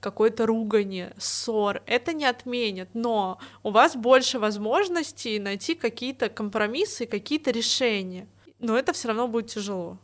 какой-то 0.00 0.46
ругани, 0.46 1.10
ссор. 1.18 1.82
Это 1.86 2.14
не 2.14 2.24
отменит, 2.24 2.88
но 2.94 3.38
у 3.62 3.70
вас 3.70 3.94
больше 3.94 4.38
возможностей 4.38 5.38
найти 5.38 5.74
какие-то 5.74 6.30
компромиссы, 6.30 7.06
какие-то 7.06 7.50
решения. 7.50 8.26
Но 8.58 8.76
это 8.78 8.94
все 8.94 9.08
равно 9.08 9.28
будет 9.28 9.48
тяжело 9.48 9.98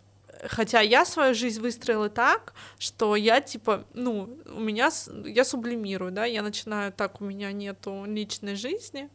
хотя 0.49 0.81
я 0.81 1.05
свою 1.05 1.35
жизнь 1.35 1.61
выстроила 1.61 2.09
так, 2.09 2.55
что 2.79 3.17
я 3.17 3.41
типа, 3.41 3.85
ну, 3.95 4.39
у 4.47 4.61
меня, 4.61 4.91
я 5.25 5.45
сублимирую, 5.45 6.13
да, 6.13 6.25
я 6.25 6.43
начинаю 6.43 6.93
так, 6.93 7.21
у 7.21 7.25
меня 7.25 7.53
нету 7.53 8.05
личной 8.07 8.57
жизни, 8.57 9.09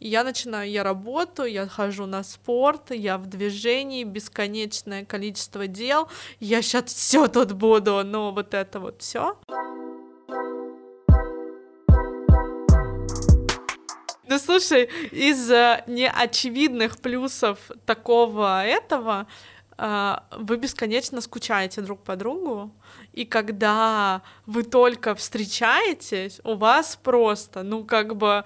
и 0.00 0.08
я 0.08 0.24
начинаю, 0.24 0.70
я 0.70 0.82
работаю, 0.82 1.50
я 1.50 1.66
хожу 1.66 2.06
на 2.06 2.22
спорт, 2.22 2.90
я 2.90 3.18
в 3.18 3.26
движении, 3.26 4.04
бесконечное 4.04 5.04
количество 5.04 5.66
дел, 5.66 6.08
я 6.40 6.62
сейчас 6.62 6.92
все 6.92 7.28
тут 7.28 7.52
буду, 7.52 8.02
но 8.04 8.32
вот 8.32 8.54
это 8.54 8.80
вот 8.80 9.02
все. 9.02 9.38
Ну 14.26 14.38
слушай, 14.38 14.90
из 15.12 15.48
неочевидных 15.86 16.98
плюсов 16.98 17.58
такого 17.86 18.64
этого 18.64 19.26
вы 19.76 20.56
бесконечно 20.56 21.20
скучаете 21.20 21.80
друг 21.80 22.02
по 22.02 22.16
другу, 22.16 22.70
и 23.12 23.24
когда 23.24 24.22
вы 24.46 24.62
только 24.62 25.14
встречаетесь, 25.14 26.40
у 26.44 26.54
вас 26.54 26.98
просто, 27.02 27.62
ну, 27.62 27.84
как 27.84 28.16
бы 28.16 28.44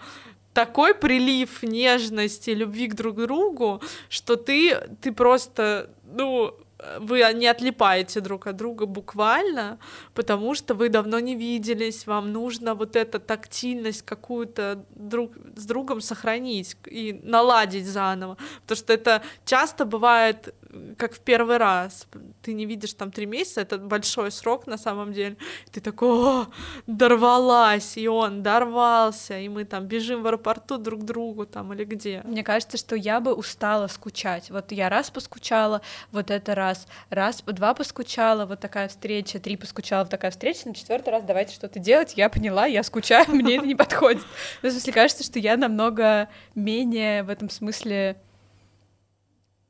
такой 0.54 0.94
прилив 0.94 1.62
нежности, 1.62 2.50
любви 2.50 2.88
к 2.88 2.94
друг 2.94 3.16
другу, 3.16 3.80
что 4.08 4.37
ты, 4.37 4.76
ты 5.00 5.12
просто, 5.12 5.90
ну, 6.04 6.54
вы 7.00 7.25
не 7.35 7.47
отлипаете 7.47 8.20
друг 8.20 8.47
от 8.47 8.56
друга 8.56 8.87
буквально, 8.87 9.78
потому 10.14 10.54
что 10.54 10.75
вы 10.75 10.88
давно 10.88 11.18
не 11.20 11.35
виделись, 11.35 12.06
вам 12.06 12.32
нужно 12.32 12.75
вот 12.75 12.97
эту 12.97 13.18
тактильность 13.18 14.02
какую-то 14.02 14.85
друг 14.94 15.32
с 15.56 15.64
другом 15.66 16.00
сохранить 16.00 16.76
и 16.87 17.20
наладить 17.23 17.87
заново, 17.87 18.37
потому 18.62 18.76
что 18.76 18.92
это 18.92 19.23
часто 19.44 19.85
бывает 19.85 20.54
как 20.96 21.14
в 21.14 21.20
первый 21.20 21.56
раз. 21.56 22.06
Ты 22.42 22.52
не 22.52 22.66
видишь 22.66 22.94
там 22.94 23.10
три 23.10 23.26
месяца, 23.26 23.62
это 23.62 23.78
большой 23.78 24.30
срок 24.30 24.66
на 24.66 24.78
самом 24.78 25.12
деле. 25.12 25.37
Ты 25.70 25.80
такой, 25.80 26.08
о, 26.08 26.46
дорвалась, 26.87 27.96
и 27.96 28.08
он 28.08 28.42
дорвался, 28.42 29.38
и 29.38 29.48
мы 29.48 29.64
там 29.64 29.87
бежим 29.87 30.22
в 30.22 30.26
аэропорту 30.26 30.78
друг 30.78 31.00
к 31.00 31.04
другу 31.04 31.46
там 31.46 31.72
или 31.72 31.84
где. 31.84 32.22
Мне 32.25 32.42
кажется, 32.42 32.76
что 32.76 32.96
я 32.96 33.20
бы 33.20 33.34
устала 33.34 33.87
скучать. 33.87 34.50
Вот 34.50 34.72
я 34.72 34.88
раз 34.88 35.10
поскучала, 35.10 35.80
вот 36.12 36.30
это 36.30 36.54
раз, 36.54 36.87
раз, 37.10 37.42
два 37.46 37.75
поскучала, 37.75 38.46
вот 38.46 38.60
такая 38.60 38.88
встреча, 38.88 39.38
три 39.38 39.56
поскучала, 39.56 40.02
вот 40.02 40.10
такая 40.10 40.30
встреча, 40.30 40.68
на 40.68 40.75
четвертый 40.75 41.10
раз 41.10 41.25
давайте 41.25 41.54
что-то 41.54 41.78
делать. 41.78 42.14
Я 42.16 42.28
поняла, 42.28 42.66
я 42.66 42.82
скучаю, 42.82 43.26
мне 43.28 43.56
это 43.56 43.66
не 43.66 43.75
подходит. 43.75 44.22
Ну, 44.62 44.68
в 44.68 44.72
смысле, 44.72 44.92
кажется, 44.92 45.25
что 45.25 45.38
я 45.38 45.56
намного 45.56 46.28
менее 46.54 47.22
в 47.22 47.30
этом 47.30 47.48
смысле 47.50 48.16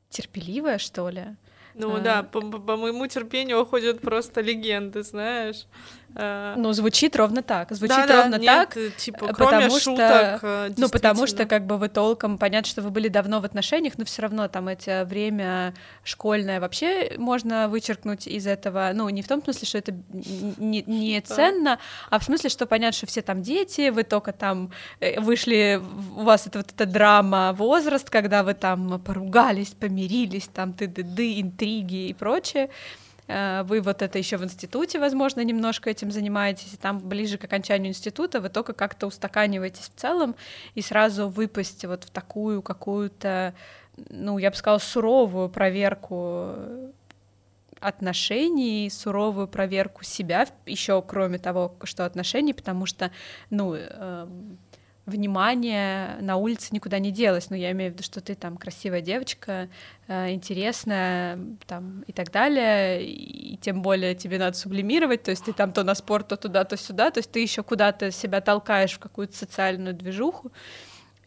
терпеливая, 0.09 0.77
что 0.77 1.09
ли. 1.09 1.35
Ну 1.75 1.95
а... 1.95 1.99
да, 1.99 2.23
по, 2.23 2.41
по 2.41 2.77
моему 2.77 3.07
терпению 3.07 3.61
уходят 3.61 4.01
просто 4.01 4.41
легенды, 4.41 5.03
знаешь. 5.03 5.65
Э, 6.15 6.55
ну, 6.57 6.73
звучит 6.73 7.15
ровно 7.15 7.43
так. 7.43 7.71
Звучит 7.71 8.07
да, 8.07 8.23
ровно 8.23 8.39
да, 8.39 8.45
так. 8.45 8.75
Нет, 8.75 8.97
типа, 8.97 9.25
э, 9.25 9.33
потому 9.33 9.79
шуток, 9.79 10.37
что, 10.37 10.67
э, 10.67 10.73
ну, 10.77 10.89
потому 10.89 11.27
что, 11.27 11.45
как 11.45 11.65
бы, 11.65 11.77
вы 11.77 11.89
толком, 11.89 12.37
понятно, 12.37 12.69
что 12.69 12.81
вы 12.81 12.89
были 12.89 13.07
давно 13.07 13.39
в 13.39 13.45
отношениях, 13.45 13.93
но 13.97 14.05
все 14.05 14.21
равно 14.23 14.47
там 14.47 14.67
это 14.67 15.05
время 15.05 15.73
школьное 16.03 16.59
вообще 16.59 17.13
можно 17.17 17.67
вычеркнуть 17.69 18.27
из 18.27 18.47
этого. 18.47 18.91
Ну, 18.93 19.09
не 19.09 19.21
в 19.21 19.27
том 19.27 19.43
смысле, 19.43 19.67
что 19.67 19.77
это 19.77 19.93
не, 20.11 20.83
не 20.85 21.21
ценно, 21.21 21.79
а 22.09 22.19
в 22.19 22.23
смысле, 22.23 22.49
что 22.49 22.65
понятно, 22.65 22.97
что 22.97 23.05
все 23.05 23.21
там 23.21 23.41
дети, 23.41 23.89
вы 23.89 24.03
только 24.03 24.33
там 24.33 24.71
вышли, 25.17 25.81
у 26.15 26.23
вас 26.23 26.47
это 26.47 26.59
вот 26.59 26.71
эта 26.71 26.85
драма, 26.85 27.53
возраст, 27.53 28.09
когда 28.09 28.43
вы 28.43 28.53
там 28.55 28.99
поругались, 28.99 29.69
помирились, 29.69 30.47
там 30.47 30.73
ты-ды-ды, 30.73 31.39
интриги 31.59 32.07
и 32.07 32.13
прочее. 32.13 32.69
Э, 33.27 33.63
вы 33.63 33.81
вот 33.81 34.01
это 34.01 34.17
еще 34.17 34.37
в 34.37 34.43
институте, 34.43 34.99
возможно, 34.99 35.41
немножко 35.43 35.89
этим 35.89 36.11
занимаетесь, 36.11 36.73
и 36.73 36.77
там 36.77 36.99
ближе 36.99 37.37
к 37.37 37.43
окончанию 37.43 37.89
института 37.89 38.41
вы 38.41 38.49
только 38.49 38.73
как-то 38.73 39.07
устаканиваетесь 39.07 39.91
в 39.95 39.99
целом, 39.99 40.35
и 40.75 40.81
сразу 40.81 41.29
выпасть 41.29 41.85
вот 41.85 42.05
в 42.05 42.09
такую 42.09 42.61
какую-то, 42.61 43.53
ну, 44.09 44.37
я 44.37 44.49
бы 44.49 44.55
сказала, 44.55 44.79
суровую 44.79 45.49
проверку 45.49 46.55
отношений, 47.79 48.89
суровую 48.91 49.47
проверку 49.47 50.03
себя, 50.03 50.47
еще 50.65 51.01
кроме 51.01 51.37
того, 51.37 51.75
что 51.83 52.05
отношений, 52.05 52.53
потому 52.53 52.85
что, 52.85 53.11
ну, 53.49 53.75
э, 53.75 54.27
внимание 55.09 56.17
на 56.21 56.37
улице 56.37 56.69
никуда 56.71 56.99
не 56.99 57.11
делось. 57.11 57.49
Но 57.49 57.55
ну, 57.55 57.61
я 57.61 57.71
имею 57.71 57.91
в 57.91 57.93
виду, 57.95 58.03
что 58.03 58.21
ты 58.21 58.35
там 58.35 58.57
красивая 58.57 59.01
девочка, 59.01 59.69
э, 60.07 60.31
интересная, 60.31 61.39
там 61.67 62.03
и 62.07 62.13
так 62.13 62.31
далее, 62.31 63.05
и 63.05 63.57
тем 63.57 63.81
более 63.81 64.15
тебе 64.15 64.39
надо 64.39 64.55
сублимировать, 64.55 65.23
то 65.23 65.31
есть 65.31 65.45
ты 65.45 65.53
там 65.53 65.71
то 65.71 65.83
на 65.83 65.95
спорт, 65.95 66.29
то 66.29 66.37
туда, 66.37 66.63
то 66.63 66.77
сюда, 66.77 67.11
то 67.11 67.19
есть 67.19 67.31
ты 67.31 67.41
еще 67.41 67.63
куда-то 67.63 68.11
себя 68.11 68.41
толкаешь 68.41 68.93
в 68.93 68.99
какую-то 68.99 69.35
социальную 69.35 69.93
движуху. 69.93 70.51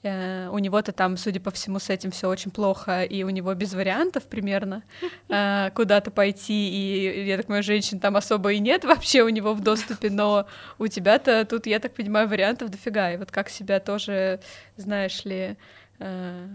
Э, 0.05 0.49
у 0.51 0.59
него-то 0.59 0.91
там, 0.93 1.17
судя 1.17 1.39
по 1.39 1.53
всему, 1.53 1.79
с 1.79 1.89
этим 1.89 2.11
все 2.11 2.29
очень 2.29 2.51
плохо, 2.51 3.05
и 3.05 3.23
у 3.23 3.31
него 3.31 3.55
без 3.55 3.73
вариантов 3.73 4.25
примерно 4.25 4.83
э, 5.29 5.71
куда-то 5.75 6.11
пойти, 6.11 6.71
и 6.71 7.25
я 7.25 7.37
так 7.37 7.47
понимаю, 7.47 7.63
женщин 7.63 8.01
там 8.01 8.17
особо 8.17 8.53
и 8.53 8.59
нет 8.59 8.85
вообще 8.85 9.23
у 9.23 9.29
него 9.29 9.55
в 9.55 9.63
доступе, 9.63 10.11
но 10.11 10.47
у 10.79 10.89
тебя-то 10.89 11.45
тут, 11.45 11.67
я 11.67 11.79
так 11.79 11.95
понимаю, 11.95 12.29
вариантов 12.29 12.71
дофига, 12.71 13.13
и 13.13 13.17
вот 13.17 13.31
как 13.31 13.49
себя 13.49 13.79
тоже, 13.79 14.41
знаешь 14.77 15.25
ли, 15.25 15.57
э, 16.01 16.49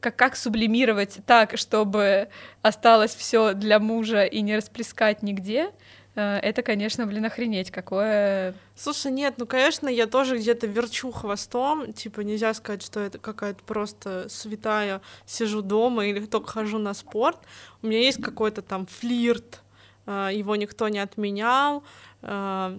как, 0.00 0.16
как 0.16 0.34
сублимировать 0.34 1.20
так, 1.26 1.56
чтобы 1.56 2.28
осталось 2.60 3.14
все 3.14 3.54
для 3.54 3.78
мужа 3.78 4.24
и 4.24 4.40
не 4.40 4.56
расплескать 4.56 5.22
нигде, 5.22 5.70
это, 6.14 6.62
конечно, 6.62 7.06
блин, 7.06 7.24
охренеть, 7.24 7.70
какое... 7.70 8.54
Слушай, 8.74 9.12
нет, 9.12 9.34
ну, 9.38 9.46
конечно, 9.46 9.88
я 9.88 10.06
тоже 10.06 10.38
где-то 10.38 10.66
верчу 10.66 11.12
хвостом, 11.12 11.92
типа, 11.92 12.22
нельзя 12.22 12.52
сказать, 12.54 12.82
что 12.82 13.00
это 13.00 13.18
какая-то 13.18 13.62
просто 13.64 14.28
святая, 14.28 15.00
сижу 15.24 15.62
дома 15.62 16.06
или 16.06 16.26
только 16.26 16.50
хожу 16.50 16.78
на 16.78 16.94
спорт. 16.94 17.38
У 17.82 17.86
меня 17.86 18.00
есть 18.00 18.20
какой-то 18.20 18.60
там 18.60 18.86
флирт, 18.86 19.60
э, 20.06 20.30
его 20.32 20.56
никто 20.56 20.88
не 20.88 20.98
отменял, 20.98 21.84
э, 22.22 22.78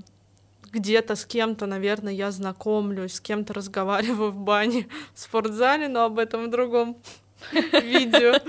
где-то 0.71 1.15
с 1.15 1.25
кем-то, 1.25 1.65
наверное, 1.65 2.13
я 2.13 2.31
знакомлюсь, 2.31 3.15
с 3.15 3.21
кем-то 3.21 3.53
разговариваю 3.53 4.31
в 4.31 4.37
бане, 4.37 4.87
в 5.13 5.19
спортзале, 5.19 5.87
но 5.87 6.03
об 6.03 6.19
этом 6.19 6.45
в 6.45 6.49
другом 6.49 6.97
видео 7.51 8.39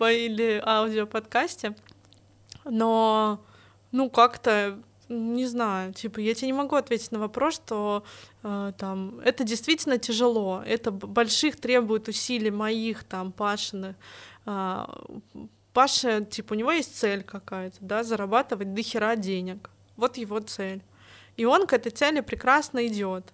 или 0.00 0.62
аудиоподкасте. 0.64 1.74
Но 2.64 3.40
ну, 3.92 4.10
как-то 4.10 4.78
не 5.08 5.46
знаю, 5.46 5.92
типа, 5.92 6.18
я 6.18 6.34
тебе 6.34 6.48
не 6.48 6.52
могу 6.52 6.74
ответить 6.74 7.12
на 7.12 7.18
вопрос, 7.18 7.54
что 7.54 8.04
э, 8.42 8.72
там 8.76 9.20
это 9.20 9.44
действительно 9.44 9.98
тяжело, 9.98 10.62
это 10.66 10.90
больших 10.90 11.60
требует 11.60 12.08
усилий 12.08 12.50
моих, 12.50 13.04
там, 13.04 13.30
Пашиных. 13.30 13.94
Э, 14.46 14.84
Паша, 15.72 16.24
типа, 16.24 16.54
у 16.54 16.56
него 16.56 16.72
есть 16.72 16.96
цель 16.96 17.22
какая-то, 17.22 17.76
да, 17.80 18.02
зарабатывать 18.02 18.74
до 18.74 18.82
хера 18.82 19.14
денег. 19.14 19.70
Вот 19.96 20.16
его 20.16 20.40
цель. 20.40 20.82
И 21.36 21.44
он 21.44 21.66
к 21.66 21.74
этой 21.74 21.92
цели 21.92 22.20
прекрасно 22.20 22.86
идет. 22.86 23.24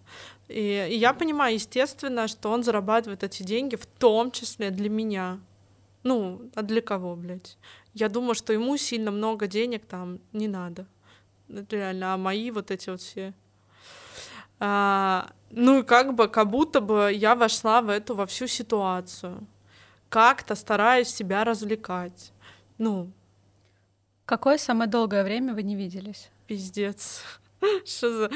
И, 0.48 0.88
и 0.90 0.96
я 0.96 1.14
понимаю, 1.14 1.54
естественно, 1.54 2.26
что 2.26 2.50
он 2.50 2.64
зарабатывает 2.64 3.22
эти 3.22 3.44
деньги, 3.44 3.76
в 3.76 3.86
том 3.86 4.32
числе 4.32 4.70
для 4.70 4.90
меня. 4.90 5.38
Ну, 6.02 6.50
а 6.56 6.62
для 6.62 6.80
кого, 6.80 7.14
блядь? 7.14 7.56
Я 7.94 8.08
думаю, 8.08 8.34
что 8.34 8.52
ему 8.52 8.76
сильно 8.76 9.10
много 9.10 9.46
денег 9.46 9.84
там 9.86 10.18
не 10.32 10.48
надо. 10.48 10.86
Это 11.48 11.76
реально, 11.76 12.14
а 12.14 12.16
мои 12.16 12.50
вот 12.50 12.70
эти 12.70 12.88
вот 12.88 13.00
все. 13.00 13.34
А, 14.58 15.30
ну 15.50 15.80
и 15.80 15.82
как 15.82 16.14
бы, 16.14 16.28
как 16.28 16.48
будто 16.48 16.80
бы 16.80 17.12
я 17.12 17.34
вошла 17.34 17.82
в 17.82 17.88
эту 17.88 18.14
во 18.14 18.26
всю 18.26 18.46
ситуацию. 18.46 19.46
Как-то 20.08 20.54
стараюсь 20.54 21.08
себя 21.08 21.44
развлекать. 21.44 22.32
Ну. 22.78 23.10
Какое 24.24 24.58
самое 24.58 24.88
долгое 24.88 25.24
время 25.24 25.52
вы 25.52 25.62
не 25.62 25.74
виделись? 25.74 26.30
Пиздец. 26.46 27.22
Что 27.84 28.10
за... 28.10 28.30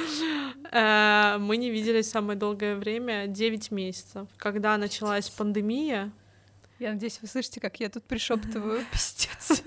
Э, 0.72 1.38
мы 1.38 1.56
не 1.56 1.70
виделись 1.70 2.10
самое 2.10 2.38
долгое 2.38 2.76
время, 2.76 3.26
9 3.26 3.70
месяцев. 3.70 4.28
Когда 4.36 4.76
началась 4.76 5.30
пандемия... 5.30 6.12
Я 6.78 6.92
надеюсь, 6.92 7.18
вы 7.22 7.28
слышите, 7.28 7.60
как 7.60 7.80
я 7.80 7.88
тут 7.88 8.04
пришептываю. 8.04 8.84
Пиздец. 8.92 9.62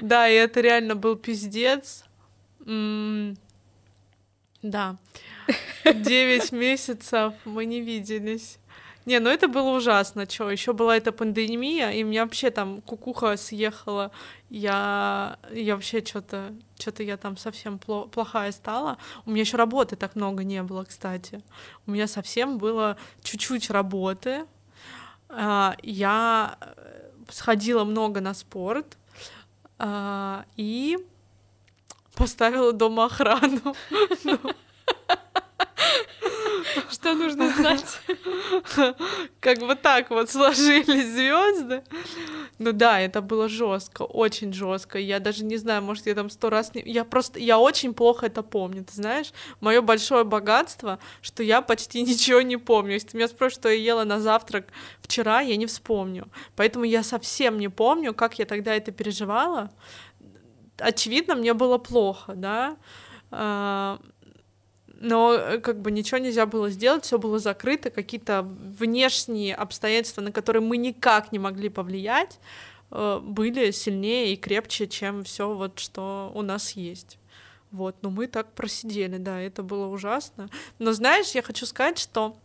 Да, 0.00 0.28
и 0.28 0.34
это 0.34 0.60
реально 0.60 0.96
был 0.96 1.16
пиздец. 1.16 2.04
Да. 4.62 4.96
Девять 5.84 6.52
месяцев 6.52 7.34
мы 7.44 7.64
не 7.64 7.80
виделись. 7.80 8.58
Не, 9.04 9.18
ну 9.18 9.30
это 9.30 9.48
было 9.48 9.76
ужасно, 9.76 10.26
чё, 10.28 10.48
еще 10.48 10.72
была 10.72 10.96
эта 10.96 11.10
пандемия, 11.10 11.90
и 11.90 12.04
у 12.04 12.06
меня 12.06 12.22
вообще 12.24 12.50
там 12.50 12.80
кукуха 12.82 13.36
съехала, 13.36 14.12
я, 14.48 15.38
я 15.52 15.74
вообще 15.74 16.04
что-то, 16.04 16.54
что-то 16.78 17.02
я 17.02 17.16
там 17.16 17.36
совсем 17.36 17.80
пло- 17.84 18.08
плохая 18.08 18.52
стала. 18.52 18.98
У 19.26 19.30
меня 19.30 19.40
еще 19.40 19.56
работы 19.56 19.96
так 19.96 20.14
много 20.14 20.44
не 20.44 20.62
было, 20.62 20.84
кстати. 20.84 21.42
У 21.86 21.90
меня 21.90 22.06
совсем 22.06 22.58
было 22.58 22.96
чуть-чуть 23.24 23.70
работы. 23.70 24.44
А, 25.34 25.76
я 25.82 26.58
э, 26.60 27.10
сходила 27.30 27.84
много 27.84 28.20
на 28.20 28.34
спорт 28.34 28.98
а, 29.78 30.44
и 30.56 30.98
поставила 32.14 32.72
дома 32.72 33.06
охрану. 33.06 33.74
Что 36.90 37.14
нужно 37.14 37.50
знать? 37.50 38.00
Как 39.40 39.58
бы 39.58 39.74
так 39.74 40.10
вот 40.10 40.30
сложились 40.30 41.08
звезды. 41.08 41.82
Ну 42.58 42.72
да, 42.72 43.00
это 43.00 43.20
было 43.20 43.48
жестко, 43.48 44.02
очень 44.02 44.52
жестко. 44.52 44.98
Я 44.98 45.18
даже 45.18 45.44
не 45.44 45.56
знаю, 45.56 45.82
может, 45.82 46.06
я 46.06 46.14
там 46.14 46.30
сто 46.30 46.50
раз 46.50 46.74
не. 46.74 46.82
Я 46.82 47.04
просто, 47.04 47.40
я 47.40 47.58
очень 47.58 47.94
плохо 47.94 48.26
это 48.26 48.42
помню. 48.42 48.84
Ты 48.84 48.94
знаешь, 48.94 49.32
мое 49.60 49.80
большое 49.80 50.24
богатство, 50.24 50.98
что 51.20 51.42
я 51.42 51.62
почти 51.62 52.02
ничего 52.10 52.42
не 52.42 52.56
помню. 52.56 52.92
Если 52.92 53.08
ты 53.08 53.16
меня 53.16 53.28
спросишь, 53.28 53.58
что 53.58 53.68
я 53.68 53.74
ела 53.74 54.04
на 54.04 54.20
завтрак 54.20 54.68
вчера, 55.00 55.40
я 55.40 55.56
не 55.56 55.66
вспомню. 55.66 56.28
Поэтому 56.56 56.84
я 56.84 57.02
совсем 57.02 57.58
не 57.58 57.68
помню, 57.68 58.14
как 58.14 58.38
я 58.38 58.44
тогда 58.44 58.74
это 58.74 58.92
переживала. 58.92 59.70
Очевидно, 60.78 61.34
мне 61.34 61.54
было 61.54 61.78
плохо, 61.78 62.34
да 62.34 62.76
а, 63.32 63.98
но 65.02 65.34
э, 65.34 65.58
как 65.58 65.80
бы 65.80 65.90
ничего 65.90 66.18
нельзя 66.18 66.46
было 66.46 66.70
сделать, 66.70 67.04
все 67.04 67.18
было 67.18 67.40
закрыто, 67.40 67.90
какие-то 67.90 68.42
внешние 68.42 69.54
обстоятельства, 69.54 70.20
на 70.20 70.30
которые 70.30 70.62
мы 70.62 70.76
никак 70.76 71.32
не 71.32 71.40
могли 71.40 71.68
повлиять, 71.68 72.38
э, 72.92 73.20
были 73.20 73.72
сильнее 73.72 74.32
и 74.32 74.36
крепче, 74.36 74.86
чем 74.86 75.24
все 75.24 75.52
вот 75.52 75.80
что 75.80 76.30
у 76.34 76.42
нас 76.42 76.72
есть. 76.72 77.18
Вот, 77.72 77.96
но 78.02 78.10
мы 78.10 78.28
так 78.28 78.52
просидели, 78.52 79.16
да, 79.16 79.40
это 79.40 79.64
было 79.64 79.86
ужасно. 79.86 80.48
Но 80.78 80.92
знаешь, 80.92 81.32
я 81.32 81.42
хочу 81.42 81.66
сказать, 81.66 81.98
что 81.98 82.36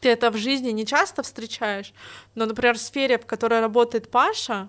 ты 0.00 0.10
это 0.10 0.30
в 0.30 0.36
жизни 0.36 0.70
не 0.72 0.84
часто 0.84 1.22
встречаешь, 1.22 1.94
но, 2.34 2.44
например, 2.44 2.76
в 2.76 2.80
сфере, 2.80 3.18
в 3.18 3.24
которой 3.24 3.60
работает 3.60 4.10
Паша, 4.10 4.68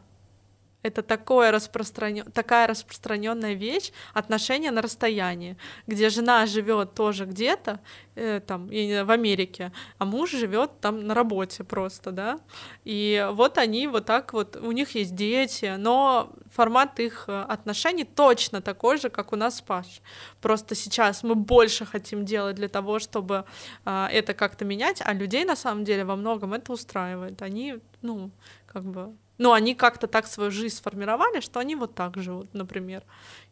это 0.83 1.03
такое 1.03 1.51
распространен... 1.51 2.31
такая 2.31 2.67
распространенная 2.67 3.53
вещь 3.53 3.91
отношения 4.13 4.71
на 4.71 4.81
расстоянии, 4.81 5.57
где 5.87 6.09
жена 6.09 6.45
живет 6.45 6.93
тоже 6.95 7.25
где-то, 7.25 7.79
э, 8.15 8.39
там, 8.39 8.67
в 8.67 9.11
Америке, 9.11 9.71
а 9.97 10.05
муж 10.05 10.31
живет 10.31 10.79
там 10.79 11.05
на 11.05 11.13
работе 11.13 11.63
просто, 11.63 12.11
да. 12.11 12.39
И 12.83 13.27
вот 13.31 13.57
они 13.57 13.87
вот 13.87 14.05
так 14.05 14.33
вот, 14.33 14.55
у 14.55 14.71
них 14.71 14.95
есть 14.95 15.15
дети, 15.15 15.75
но 15.77 16.31
формат 16.51 16.99
их 16.99 17.25
э, 17.27 17.41
отношений 17.41 18.05
точно 18.05 18.61
такой 18.61 18.97
же, 18.97 19.09
как 19.09 19.33
у 19.33 19.35
нас 19.35 19.57
с 19.57 19.61
Пашей. 19.61 20.01
Просто 20.41 20.75
сейчас 20.75 21.23
мы 21.23 21.35
больше 21.35 21.85
хотим 21.85 22.25
делать 22.25 22.55
для 22.55 22.69
того, 22.69 22.99
чтобы 22.99 23.45
э, 23.85 24.07
это 24.11 24.33
как-то 24.33 24.65
менять, 24.65 25.01
а 25.05 25.13
людей 25.13 25.45
на 25.45 25.55
самом 25.55 25.83
деле 25.83 26.05
во 26.05 26.15
многом 26.15 26.53
это 26.53 26.73
устраивает. 26.73 27.41
Они, 27.41 27.79
ну, 28.01 28.31
как 28.65 28.83
бы 28.83 29.15
но 29.41 29.53
они 29.53 29.73
как-то 29.73 30.05
так 30.05 30.27
свою 30.27 30.51
жизнь 30.51 30.75
сформировали, 30.75 31.39
что 31.39 31.59
они 31.59 31.75
вот 31.75 31.95
так 31.95 32.15
живут, 32.17 32.53
например. 32.53 33.01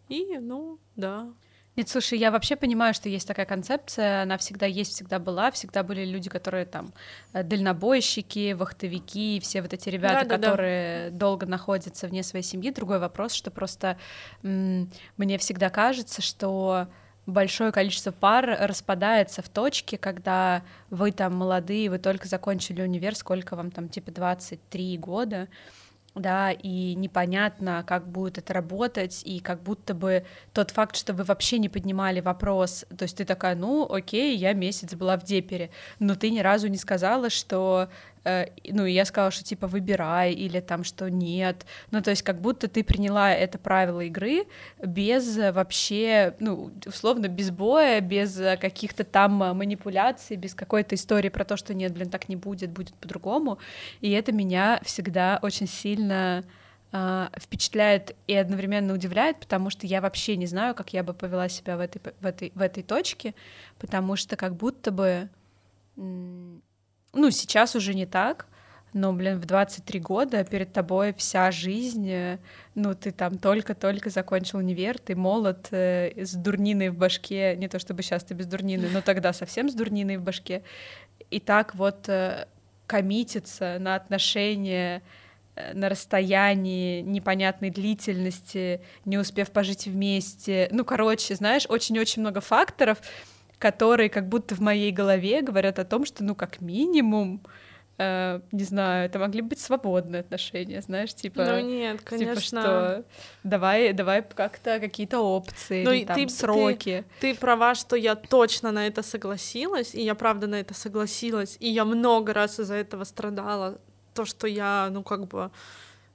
И, 0.07 0.37
ну, 0.37 0.77
да. 0.95 1.27
Нет, 1.75 1.89
слушай, 1.89 2.19
я 2.19 2.29
вообще 2.29 2.55
понимаю, 2.55 2.93
что 2.93 3.09
есть 3.09 3.27
такая 3.27 3.47
концепция, 3.47 4.21
она 4.21 4.37
всегда 4.37 4.67
есть, 4.67 4.93
всегда 4.93 5.17
была, 5.17 5.49
всегда 5.49 5.81
были 5.81 6.05
люди, 6.05 6.29
которые 6.29 6.65
там 6.65 6.93
э, 7.33 7.41
дальнобойщики, 7.41 8.53
вахтовики, 8.53 9.39
все 9.39 9.63
вот 9.63 9.73
эти 9.73 9.89
ребята, 9.89 10.25
да, 10.27 10.37
да, 10.37 10.47
которые 10.47 11.09
да. 11.09 11.17
долго 11.17 11.47
находятся 11.47 12.07
вне 12.07 12.21
своей 12.21 12.43
семьи. 12.43 12.69
Другой 12.69 12.99
вопрос, 12.99 13.33
что 13.33 13.49
просто 13.49 13.97
мне 14.43 15.37
всегда 15.39 15.71
кажется, 15.71 16.21
что 16.21 16.87
большое 17.25 17.71
количество 17.71 18.11
пар 18.11 18.57
распадается 18.59 19.41
в 19.41 19.49
точке, 19.49 19.97
когда 19.97 20.63
вы 20.89 21.11
там 21.11 21.35
молодые, 21.35 21.89
вы 21.89 21.97
только 21.97 22.27
закончили 22.27 22.81
универ, 22.81 23.15
сколько 23.15 23.55
вам 23.55 23.71
там, 23.71 23.89
типа 23.89 24.11
23 24.11 24.97
года, 24.97 25.47
да, 26.15 26.51
и 26.51 26.95
непонятно, 26.95 27.83
как 27.87 28.07
будет 28.07 28.37
это 28.37 28.53
работать, 28.53 29.21
и 29.25 29.39
как 29.39 29.61
будто 29.61 29.93
бы 29.93 30.25
тот 30.53 30.71
факт, 30.71 30.95
что 30.95 31.13
вы 31.13 31.23
вообще 31.23 31.59
не 31.59 31.69
поднимали 31.69 32.19
вопрос, 32.19 32.85
то 32.97 33.03
есть 33.03 33.17
ты 33.17 33.25
такая, 33.25 33.55
ну, 33.55 33.91
окей, 33.91 34.35
я 34.35 34.53
месяц 34.53 34.93
была 34.95 35.17
в 35.17 35.23
Депере, 35.23 35.69
но 35.99 36.15
ты 36.15 36.31
ни 36.31 36.39
разу 36.39 36.67
не 36.67 36.77
сказала, 36.77 37.29
что 37.29 37.89
ну, 38.23 38.85
и 38.85 38.91
я 38.91 39.05
сказала, 39.05 39.31
что 39.31 39.43
типа 39.43 39.67
выбирай, 39.67 40.33
или 40.33 40.59
там, 40.59 40.83
что 40.83 41.09
нет, 41.09 41.65
ну, 41.91 42.01
то 42.01 42.09
есть 42.09 42.23
как 42.23 42.41
будто 42.41 42.67
ты 42.67 42.83
приняла 42.83 43.31
это 43.31 43.57
правило 43.57 44.01
игры 44.01 44.45
без 44.83 45.37
вообще, 45.37 46.35
ну, 46.39 46.71
условно, 46.85 47.27
без 47.27 47.51
боя, 47.51 48.01
без 48.01 48.39
каких-то 48.59 49.03
там 49.03 49.31
манипуляций, 49.33 50.37
без 50.37 50.53
какой-то 50.53 50.95
истории 50.95 51.29
про 51.29 51.45
то, 51.45 51.57
что 51.57 51.73
нет, 51.73 51.93
блин, 51.93 52.09
так 52.09 52.29
не 52.29 52.35
будет, 52.35 52.71
будет 52.71 52.93
по-другому, 52.95 53.59
и 54.01 54.11
это 54.11 54.31
меня 54.31 54.79
всегда 54.83 55.39
очень 55.41 55.67
сильно 55.67 56.43
впечатляет 56.91 58.15
и 58.25 58.33
одновременно 58.33 58.95
удивляет, 58.95 59.39
потому 59.39 59.69
что 59.69 59.85
я 59.85 60.01
вообще 60.01 60.35
не 60.35 60.47
знаю, 60.47 60.73
как 60.73 60.91
я 60.91 61.03
бы 61.03 61.13
повела 61.13 61.47
себя 61.47 61.77
в 61.77 61.81
этой, 61.81 62.01
в 62.19 62.25
этой, 62.25 62.51
в 62.55 62.61
этой 62.61 62.81
точке, 62.81 63.35
потому 63.77 64.15
что 64.15 64.35
как 64.35 64.55
будто 64.55 64.89
бы 64.91 65.29
ну, 67.13 67.31
сейчас 67.31 67.75
уже 67.75 67.93
не 67.93 68.05
так, 68.05 68.47
но, 68.93 69.13
блин, 69.13 69.39
в 69.39 69.45
23 69.45 69.99
года 69.99 70.43
перед 70.43 70.73
тобой 70.73 71.13
вся 71.13 71.51
жизнь, 71.51 72.09
э, 72.09 72.39
ну, 72.73 72.95
ты 72.95 73.11
там 73.11 73.37
только-только 73.37 74.09
закончил 74.09 74.57
универ, 74.59 74.97
ты 74.97 75.15
молод, 75.15 75.67
э, 75.71 76.11
с 76.15 76.33
дурниной 76.33 76.89
в 76.89 76.97
башке, 76.97 77.55
не 77.55 77.67
то 77.67 77.77
чтобы 77.77 78.01
сейчас 78.01 78.23
ты 78.23 78.33
без 78.33 78.47
дурнины, 78.47 78.89
но 78.91 79.01
тогда 79.01 79.31
совсем 79.31 79.69
с 79.69 79.75
дурниной 79.75 80.17
в 80.17 80.23
башке, 80.23 80.63
и 81.29 81.39
так 81.39 81.75
вот 81.75 82.09
э, 82.09 82.47
коммититься 82.87 83.77
на 83.79 83.95
отношения 83.95 85.03
э, 85.55 85.73
на 85.73 85.89
расстоянии 85.89 87.01
непонятной 87.01 87.69
длительности, 87.69 88.81
не 89.05 89.19
успев 89.19 89.51
пожить 89.51 89.85
вместе. 89.85 90.67
Ну, 90.71 90.83
короче, 90.83 91.35
знаешь, 91.35 91.65
очень-очень 91.69 92.21
много 92.21 92.41
факторов, 92.41 92.99
которые 93.59 94.09
как 94.09 94.27
будто 94.27 94.55
в 94.55 94.61
моей 94.61 94.91
голове 94.91 95.41
говорят 95.41 95.77
о 95.79 95.85
том, 95.85 96.05
что, 96.05 96.23
ну, 96.23 96.33
как 96.35 96.61
минимум, 96.61 97.41
Uh, 98.01 98.41
не 98.53 98.63
знаю, 98.63 99.07
это 99.07 99.19
могли 99.19 99.41
быть 99.41 99.59
свободные 99.59 100.21
отношения, 100.21 100.81
знаешь, 100.81 101.13
типа. 101.13 101.43
Ну 101.43 101.59
нет, 101.59 101.99
конечно. 102.01 102.35
Типа 102.35 102.41
что, 102.41 103.03
давай, 103.43 103.91
давай 103.91 104.21
как-то 104.23 104.79
какие-то 104.79 105.19
опции, 105.19 105.83
ну, 105.83 105.91
или, 105.91 106.05
там, 106.05 106.15
ты, 106.15 106.29
сроки. 106.29 107.03
Ты, 107.19 107.33
ты 107.33 107.37
права, 107.37 107.75
что 107.75 107.97
я 107.97 108.15
точно 108.15 108.71
на 108.71 108.87
это 108.87 109.03
согласилась, 109.03 109.93
и 109.93 110.01
я 110.01 110.15
правда 110.15 110.47
на 110.47 110.61
это 110.61 110.73
согласилась, 110.73 111.57
и 111.59 111.67
я 111.69 111.83
много 111.83 112.33
раз 112.33 112.61
из-за 112.61 112.75
этого 112.75 113.03
страдала, 113.03 113.81
то, 114.13 114.23
что 114.23 114.47
я, 114.47 114.87
ну 114.89 115.03
как 115.03 115.27
бы 115.27 115.51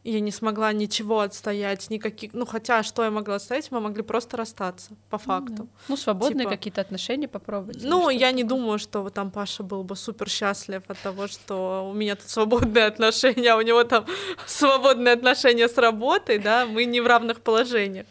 я 0.05 0.21
не 0.21 0.31
смогла 0.31 0.73
ничего 0.73 1.21
отстоять, 1.21 1.89
никаких... 1.89 2.35
Ну, 2.35 2.45
хотя, 2.45 2.83
что 2.83 3.03
я 3.05 3.11
могла 3.11 3.37
отстоять, 3.37 3.71
мы 3.71 3.81
могли 3.81 4.03
просто 4.03 4.37
расстаться, 4.37 4.91
по 5.09 5.17
факту. 5.17 5.55
Ну, 5.57 5.69
ну 5.89 5.97
свободные 5.97 6.45
типа... 6.45 6.51
какие-то 6.51 6.81
отношения 6.83 7.27
попробовать. 7.27 7.83
Ну, 7.83 8.11
я 8.11 8.31
не 8.33 8.45
думаю, 8.45 8.79
что 8.79 9.09
там 9.09 9.31
Паша 9.31 9.63
был 9.63 9.83
бы 9.83 9.97
супер 9.97 10.29
счастлив 10.29 10.83
от 10.89 10.99
того, 10.99 11.27
что 11.27 11.89
у 11.91 11.95
меня 11.95 12.17
тут 12.17 12.29
свободные 12.29 12.85
отношения, 12.93 13.53
а 13.53 13.57
у 13.57 13.63
него 13.63 13.83
там 13.85 14.05
свободные 14.47 15.15
отношения 15.15 15.69
с 15.69 15.79
работой, 15.79 16.39
да, 16.39 16.67
мы 16.67 16.85
не 16.85 17.01
в 17.01 17.07
равных 17.07 17.41
положениях. 17.41 18.07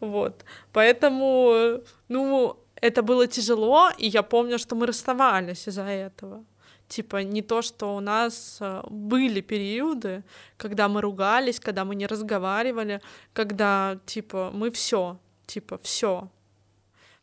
Вот. 0.00 0.44
Поэтому, 0.72 1.80
ну, 2.08 2.56
это 2.76 3.02
было 3.02 3.26
тяжело, 3.26 3.90
и 3.98 4.08
я 4.08 4.22
помню, 4.22 4.58
что 4.58 4.74
мы 4.76 4.86
расставались 4.86 5.68
из-за 5.68 5.82
этого. 5.82 6.44
Типа 6.88 7.22
не 7.22 7.42
то, 7.42 7.62
что 7.62 7.96
у 7.96 8.00
нас 8.00 8.58
э, 8.60 8.82
были 8.90 9.40
периоды, 9.40 10.22
когда 10.56 10.88
мы 10.88 11.00
ругались, 11.00 11.58
когда 11.58 11.84
мы 11.84 11.94
не 11.94 12.06
разговаривали, 12.06 13.00
когда 13.32 13.98
типа 14.06 14.50
мы 14.52 14.70
все, 14.70 15.18
типа 15.46 15.78
все. 15.82 16.28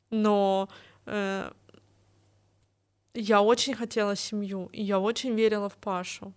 Но 0.10 0.68
э, 1.06 1.52
я 3.14 3.42
очень 3.42 3.76
хотела 3.76 4.16
семью, 4.16 4.70
и 4.72 4.82
я 4.82 5.00
очень 5.00 5.36
верила 5.36 5.70
в 5.70 5.76
Пашу. 5.76 6.34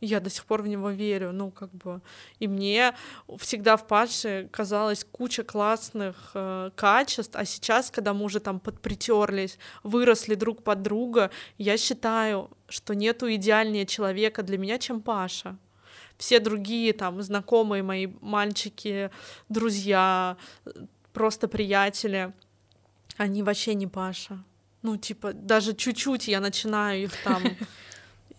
Я 0.00 0.20
до 0.20 0.30
сих 0.30 0.44
пор 0.44 0.62
в 0.62 0.68
него 0.68 0.90
верю, 0.90 1.32
ну, 1.32 1.50
как 1.50 1.72
бы. 1.74 2.00
И 2.38 2.46
мне 2.46 2.94
всегда 3.38 3.76
в 3.76 3.86
Паше 3.86 4.48
казалось 4.52 5.04
куча 5.04 5.42
классных 5.42 6.30
э, 6.34 6.70
качеств, 6.76 7.34
а 7.34 7.44
сейчас, 7.44 7.90
когда 7.90 8.14
мы 8.14 8.24
уже 8.24 8.38
там 8.38 8.60
подпритерлись, 8.60 9.58
выросли 9.82 10.36
друг 10.36 10.62
под 10.62 10.82
друга, 10.82 11.30
я 11.58 11.76
считаю, 11.76 12.48
что 12.68 12.94
нету 12.94 13.32
идеальнее 13.32 13.86
человека 13.86 14.42
для 14.42 14.58
меня, 14.58 14.78
чем 14.78 15.00
Паша. 15.00 15.56
Все 16.16 16.40
другие 16.40 16.92
там 16.92 17.22
знакомые 17.22 17.82
мои 17.82 18.08
мальчики, 18.20 19.10
друзья, 19.48 20.36
просто 21.12 21.48
приятели, 21.48 22.32
они 23.16 23.42
вообще 23.42 23.74
не 23.74 23.86
Паша. 23.86 24.42
Ну, 24.82 24.96
типа, 24.96 25.32
даже 25.32 25.74
чуть-чуть 25.74 26.28
я 26.28 26.40
начинаю 26.40 27.04
их 27.04 27.12
там 27.24 27.42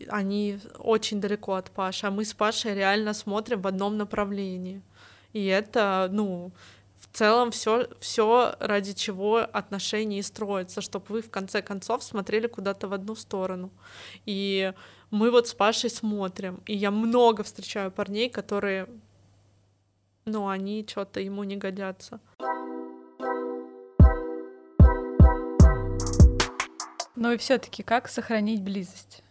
они 0.07 0.59
очень 0.77 1.19
далеко 1.19 1.53
от 1.53 1.71
Паши, 1.71 2.07
а 2.07 2.11
мы 2.11 2.23
с 2.23 2.33
Пашей 2.33 2.73
реально 2.73 3.13
смотрим 3.13 3.61
в 3.61 3.67
одном 3.67 3.97
направлении. 3.97 4.81
И 5.33 5.45
это, 5.45 6.09
ну, 6.11 6.51
в 7.11 7.17
целом 7.17 7.51
все, 7.51 7.87
все 7.99 8.55
ради 8.59 8.93
чего 8.93 9.37
отношения 9.37 10.19
и 10.19 10.23
строятся, 10.23 10.81
чтобы 10.81 11.05
вы 11.09 11.21
в 11.21 11.29
конце 11.29 11.61
концов 11.61 12.03
смотрели 12.03 12.47
куда-то 12.47 12.87
в 12.87 12.93
одну 12.93 13.15
сторону. 13.15 13.71
И 14.25 14.73
мы 15.09 15.31
вот 15.31 15.47
с 15.47 15.53
Пашей 15.53 15.89
смотрим, 15.89 16.61
и 16.65 16.75
я 16.75 16.91
много 16.91 17.43
встречаю 17.43 17.91
парней, 17.91 18.29
которые, 18.29 18.87
ну, 20.25 20.47
они 20.47 20.85
что-то 20.87 21.19
ему 21.19 21.43
не 21.43 21.55
годятся. 21.55 22.19
Ну 27.15 27.33
и 27.33 27.37
все-таки 27.37 27.83
как 27.83 28.07
сохранить 28.07 28.61
близость? 28.61 29.23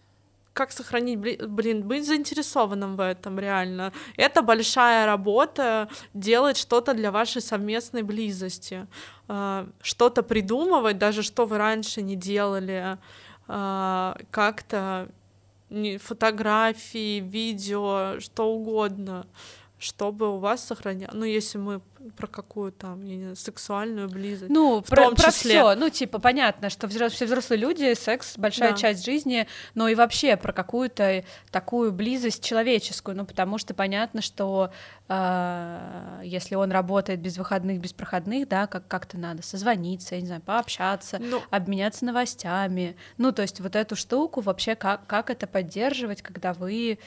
Как 0.59 0.73
сохранить, 0.73 1.21
блин, 1.21 1.87
быть 1.87 2.05
заинтересованным 2.05 2.97
в 2.97 3.01
этом 3.01 3.39
реально. 3.39 3.93
Это 4.17 4.43
большая 4.43 5.07
работа, 5.07 5.89
делать 6.15 6.57
что-то 6.57 6.95
для 6.95 7.13
вашей 7.13 7.41
совместной 7.41 8.03
близости, 8.03 8.89
а, 9.29 9.69
что-то 9.81 10.25
придумывать, 10.25 10.99
даже 10.99 11.23
что 11.23 11.47
вы 11.47 11.59
раньше 11.59 12.03
не 12.03 12.17
делали, 12.17 12.99
а, 13.47 14.17
как-то 14.33 15.09
фотографии, 16.01 17.21
видео, 17.21 18.19
что 18.19 18.53
угодно 18.53 19.27
чтобы 19.79 20.35
у 20.35 20.39
вас 20.39 20.65
сохранялось, 20.65 21.15
ну, 21.15 21.25
если 21.25 21.59
мы 21.59 21.81
про 22.17 22.27
какую 22.27 22.73
там, 22.73 23.05
я 23.05 23.17
не 23.17 23.23
знаю, 23.23 23.37
сексуальную 23.37 24.09
близость. 24.09 24.51
Ну, 24.51 24.81
в 24.81 24.85
про, 24.85 25.05
том 25.05 25.15
про 25.15 25.31
все. 25.31 25.75
Ну, 25.75 25.91
типа, 25.91 26.19
понятно, 26.19 26.71
что 26.71 26.89
все 26.89 27.27
взрослые 27.27 27.61
люди, 27.61 27.95
секс 27.95 28.37
большая 28.37 28.73
да. 28.73 28.77
часть 28.77 29.05
жизни, 29.05 29.47
но 29.75 29.89
и 29.89 29.95
вообще 29.95 30.37
про 30.37 30.53
какую-то 30.53 31.25
такую 31.51 31.93
близость 31.93 32.43
человеческую. 32.43 33.17
Ну, 33.17 33.25
потому 33.25 33.59
что 33.59 33.75
понятно, 33.75 34.23
что 34.23 34.71
э, 35.09 36.21
если 36.25 36.55
он 36.55 36.71
работает 36.71 37.21
без 37.21 37.37
выходных, 37.37 37.81
без 37.81 37.93
проходных, 37.93 38.49
да, 38.49 38.67
как- 38.67 38.89
как-то 38.89 39.19
надо 39.19 39.43
созвониться, 39.43 40.15
я 40.15 40.21
не 40.21 40.27
знаю, 40.27 40.43
пообщаться, 40.43 41.19
ну, 41.21 41.43
обменяться 41.51 42.05
новостями. 42.05 42.97
Ну, 43.17 43.33
то 43.33 43.43
есть 43.43 43.61
вот 43.61 43.77
эту 43.77 43.97
штуку 43.97 44.41
вообще 44.41 44.75
как, 44.75 45.07
как 45.07 45.31
это 45.31 45.47
поддерживать, 45.47 46.23
когда 46.23 46.53
вы 46.53 46.99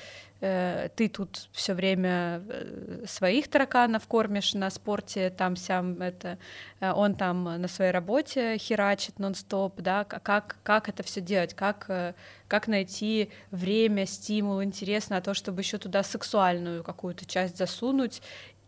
ты 0.95 1.07
тут 1.07 1.49
все 1.51 1.73
время 1.75 2.41
э, 2.49 3.05
своих 3.07 3.47
тараканов 3.47 4.07
кормишь 4.07 4.55
на 4.55 4.71
спорте, 4.71 5.29
там 5.29 5.55
сям 5.55 6.01
это, 6.01 6.39
э, 6.79 6.91
он 6.91 7.13
там 7.13 7.43
на 7.43 7.67
своей 7.67 7.91
работе 7.91 8.57
херачит 8.57 9.19
нон-стоп, 9.19 9.79
да, 9.81 10.03
как, 10.03 10.57
как 10.63 10.89
это 10.89 11.03
все 11.03 11.21
делать, 11.21 11.53
как, 11.53 12.15
как 12.47 12.67
найти 12.67 13.29
время, 13.51 14.07
стимул, 14.07 14.63
интерес 14.63 15.09
на 15.09 15.21
то, 15.21 15.35
чтобы 15.35 15.61
еще 15.61 15.77
туда 15.77 16.01
сексуальную 16.01 16.83
какую-то 16.83 17.25
часть 17.25 17.57
засунуть 17.57 18.21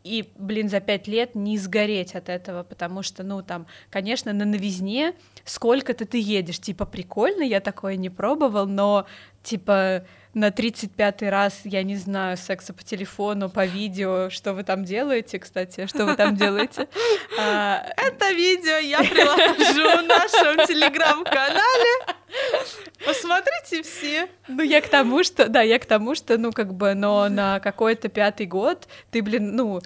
и, 0.03 0.29
блин, 0.35 0.69
за 0.69 0.79
пять 0.79 1.07
лет 1.07 1.33
не 1.33 1.57
сгореть 1.57 2.15
от 2.15 2.29
этого, 2.29 2.63
потому 2.63 3.03
что, 3.03 3.23
ну, 3.23 3.41
там, 3.41 3.67
конечно, 3.89 4.33
на 4.33 4.45
новизне 4.45 5.13
сколько-то 5.45 6.05
ты 6.05 6.19
едешь, 6.19 6.59
типа, 6.59 6.85
прикольно, 6.85 7.43
я 7.43 7.61
такое 7.61 7.95
не 7.95 8.09
пробовал, 8.09 8.67
но, 8.67 9.05
типа, 9.43 10.03
на 10.33 10.49
35-й 10.49 11.29
раз, 11.29 11.61
я 11.63 11.83
не 11.83 11.95
знаю, 11.95 12.37
секса 12.37 12.73
по 12.73 12.83
телефону, 12.83 13.49
по 13.49 13.65
видео, 13.65 14.29
что 14.29 14.53
вы 14.53 14.63
там 14.63 14.83
делаете, 14.83 15.37
кстати, 15.37 15.85
что 15.85 16.05
вы 16.05 16.15
там 16.15 16.35
делаете? 16.35 16.87
А, 17.39 17.83
Это 17.97 18.31
видео 18.31 18.77
я 18.77 18.97
приложу 19.03 20.03
в 20.03 20.07
нашем 20.07 20.67
телеграм-канале. 20.67 22.15
Посмотрите 23.05 23.83
все. 23.83 24.27
Ну, 24.47 24.63
я 24.63 24.81
к 24.81 24.87
тому, 24.87 25.23
что, 25.23 25.49
да, 25.49 25.61
я 25.61 25.79
к 25.79 25.85
тому, 25.85 26.15
что, 26.15 26.37
ну, 26.37 26.51
как 26.51 26.73
бы, 26.73 26.93
но 26.93 27.27
на 27.29 27.59
какой-то 27.59 28.09
пятый 28.09 28.45
год 28.45 28.87
ты, 29.11 29.21
блин, 29.21 29.55
ну, 29.55 29.81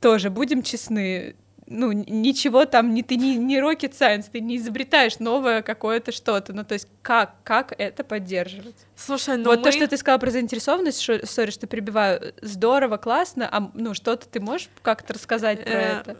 тоже, 0.00 0.30
будем 0.30 0.62
честны, 0.62 1.36
ну, 1.66 1.92
ничего 1.92 2.64
там, 2.64 2.92
не, 2.94 3.02
ты 3.02 3.16
не, 3.16 3.36
не 3.36 3.58
rocket 3.58 3.92
science, 3.92 4.26
ты 4.30 4.40
не 4.40 4.56
изобретаешь 4.56 5.18
новое 5.18 5.62
какое-то 5.62 6.12
что-то, 6.12 6.52
ну, 6.52 6.64
то 6.64 6.74
есть 6.74 6.88
как, 7.02 7.34
как 7.44 7.72
это 7.78 8.04
поддерживать? 8.04 8.86
Слушай, 8.96 9.36
ну 9.36 9.44
Вот 9.44 9.58
мы... 9.58 9.64
то, 9.64 9.72
что 9.72 9.86
ты 9.86 9.96
сказала 9.96 10.18
про 10.18 10.30
заинтересованность, 10.30 11.00
сори, 11.00 11.50
что 11.50 11.66
перебиваю, 11.66 12.34
здорово, 12.42 12.96
классно, 12.96 13.48
а, 13.50 13.70
ну, 13.74 13.94
что-то 13.94 14.28
ты 14.28 14.40
можешь 14.40 14.68
как-то 14.82 15.14
рассказать 15.14 15.64
про 15.64 15.72
э, 15.72 16.00
это? 16.00 16.16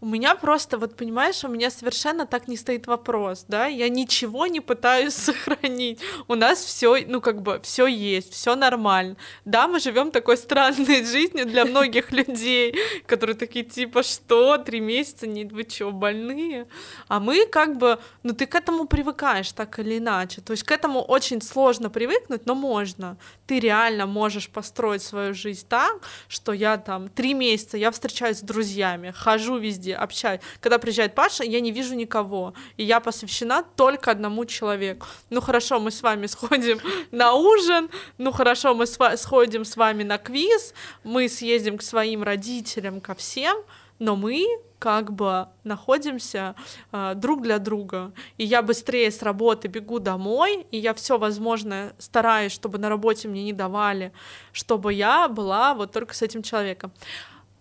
У 0.00 0.06
меня 0.06 0.34
просто, 0.34 0.76
вот 0.76 0.94
понимаешь, 0.96 1.42
у 1.44 1.48
меня 1.48 1.70
совершенно 1.70 2.26
так 2.26 2.48
не 2.48 2.56
стоит 2.56 2.86
вопрос, 2.86 3.46
да, 3.48 3.66
я 3.66 3.88
ничего 3.88 4.46
не 4.46 4.60
пытаюсь 4.60 5.14
сохранить. 5.14 6.00
У 6.28 6.34
нас 6.34 6.62
все, 6.62 7.04
ну 7.06 7.20
как 7.20 7.40
бы, 7.40 7.60
все 7.62 7.86
есть, 7.86 8.32
все 8.32 8.54
нормально. 8.56 9.16
Да, 9.44 9.68
мы 9.68 9.80
живем 9.80 10.10
такой 10.10 10.36
странной 10.36 11.04
жизнью 11.04 11.46
для 11.46 11.64
многих 11.64 12.12
людей, 12.12 12.74
которые 13.06 13.36
такие 13.36 13.64
типа, 13.64 14.02
что, 14.02 14.58
три 14.58 14.80
месяца, 14.80 15.26
не 15.26 15.44
вы 15.46 15.66
что, 15.68 15.90
больные? 15.90 16.66
А 17.08 17.18
мы 17.18 17.46
как 17.46 17.78
бы, 17.78 17.98
ну 18.22 18.34
ты 18.34 18.46
к 18.46 18.54
этому 18.54 18.86
привыкаешь 18.86 19.52
так 19.52 19.78
или 19.78 19.98
иначе. 19.98 20.40
То 20.42 20.52
есть 20.52 20.62
к 20.64 20.70
этому 20.70 21.00
очень 21.00 21.40
сложно 21.40 21.88
привыкнуть, 21.88 22.44
но 22.44 22.54
можно. 22.54 23.16
Ты 23.46 23.60
реально 23.60 24.06
можешь 24.06 24.50
построить 24.50 25.02
свою 25.02 25.32
жизнь 25.32 25.66
так, 25.68 26.02
что 26.28 26.52
я 26.52 26.76
там 26.76 27.08
три 27.08 27.32
месяца, 27.32 27.76
я 27.78 27.90
встречаюсь 27.90 28.38
с 28.38 28.42
друзьями, 28.42 29.12
хожу 29.16 29.56
везде, 29.56 29.85
везде, 29.86 29.94
общаюсь. 29.94 30.40
Когда 30.60 30.78
приезжает 30.78 31.14
Паша, 31.14 31.44
я 31.44 31.60
не 31.60 31.72
вижу 31.72 31.94
никого, 31.94 32.54
и 32.76 32.84
я 32.84 33.00
посвящена 33.00 33.64
только 33.76 34.10
одному 34.10 34.44
человеку. 34.44 35.06
Ну 35.30 35.40
хорошо, 35.40 35.78
мы 35.78 35.90
с 35.90 36.02
вами 36.02 36.26
сходим 36.26 36.78
на 37.10 37.34
ужин, 37.34 37.88
ну 38.18 38.32
хорошо, 38.32 38.74
мы 38.74 38.86
сходим 38.86 39.64
с 39.64 39.76
вами 39.76 40.04
на 40.04 40.18
квиз, 40.18 40.74
мы 41.04 41.28
съездим 41.28 41.78
к 41.78 41.82
своим 41.82 42.22
родителям, 42.22 43.00
ко 43.00 43.14
всем, 43.14 43.56
но 43.98 44.16
мы 44.16 44.46
как 44.78 45.10
бы 45.10 45.46
находимся 45.64 46.54
э, 46.92 47.14
друг 47.14 47.42
для 47.42 47.58
друга. 47.58 48.12
И 48.36 48.44
я 48.44 48.60
быстрее 48.60 49.10
с 49.10 49.22
работы 49.22 49.68
бегу 49.68 50.00
домой, 50.00 50.66
и 50.70 50.76
я 50.76 50.92
все 50.92 51.16
возможное 51.16 51.94
стараюсь, 51.98 52.52
чтобы 52.52 52.78
на 52.78 52.90
работе 52.90 53.28
мне 53.28 53.42
не 53.42 53.54
давали, 53.54 54.12
чтобы 54.52 54.92
я 54.92 55.28
была 55.28 55.74
вот 55.74 55.92
только 55.92 56.14
с 56.14 56.20
этим 56.22 56.42
человеком 56.42 56.92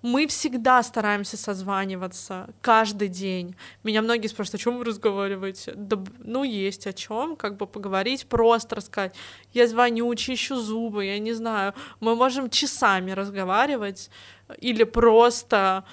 мы 0.06 0.28
всегда 0.28 0.84
стараемся 0.84 1.36
созваниваться 1.36 2.50
каждый 2.62 3.08
день. 3.08 3.56
Меня 3.84 4.04
многие 4.04 4.28
спрашивают, 4.28 4.62
о 4.62 4.64
чем 4.64 4.78
вы 4.78 4.86
разговариваете? 4.86 5.74
Да, 5.76 5.98
ну, 6.20 6.44
есть 6.44 6.86
о 6.86 6.94
чем, 6.94 7.36
как 7.36 7.58
бы 7.58 7.66
поговорить, 7.66 8.28
просто 8.28 8.76
рассказать. 8.76 9.16
Я 9.52 9.68
звоню, 9.68 10.14
чищу 10.14 10.58
зубы, 10.58 11.06
я 11.06 11.18
не 11.18 11.34
знаю. 11.34 11.74
Мы 12.02 12.16
можем 12.16 12.52
часами 12.52 13.12
разговаривать 13.12 14.12
или 14.60 14.84
просто 14.84 15.84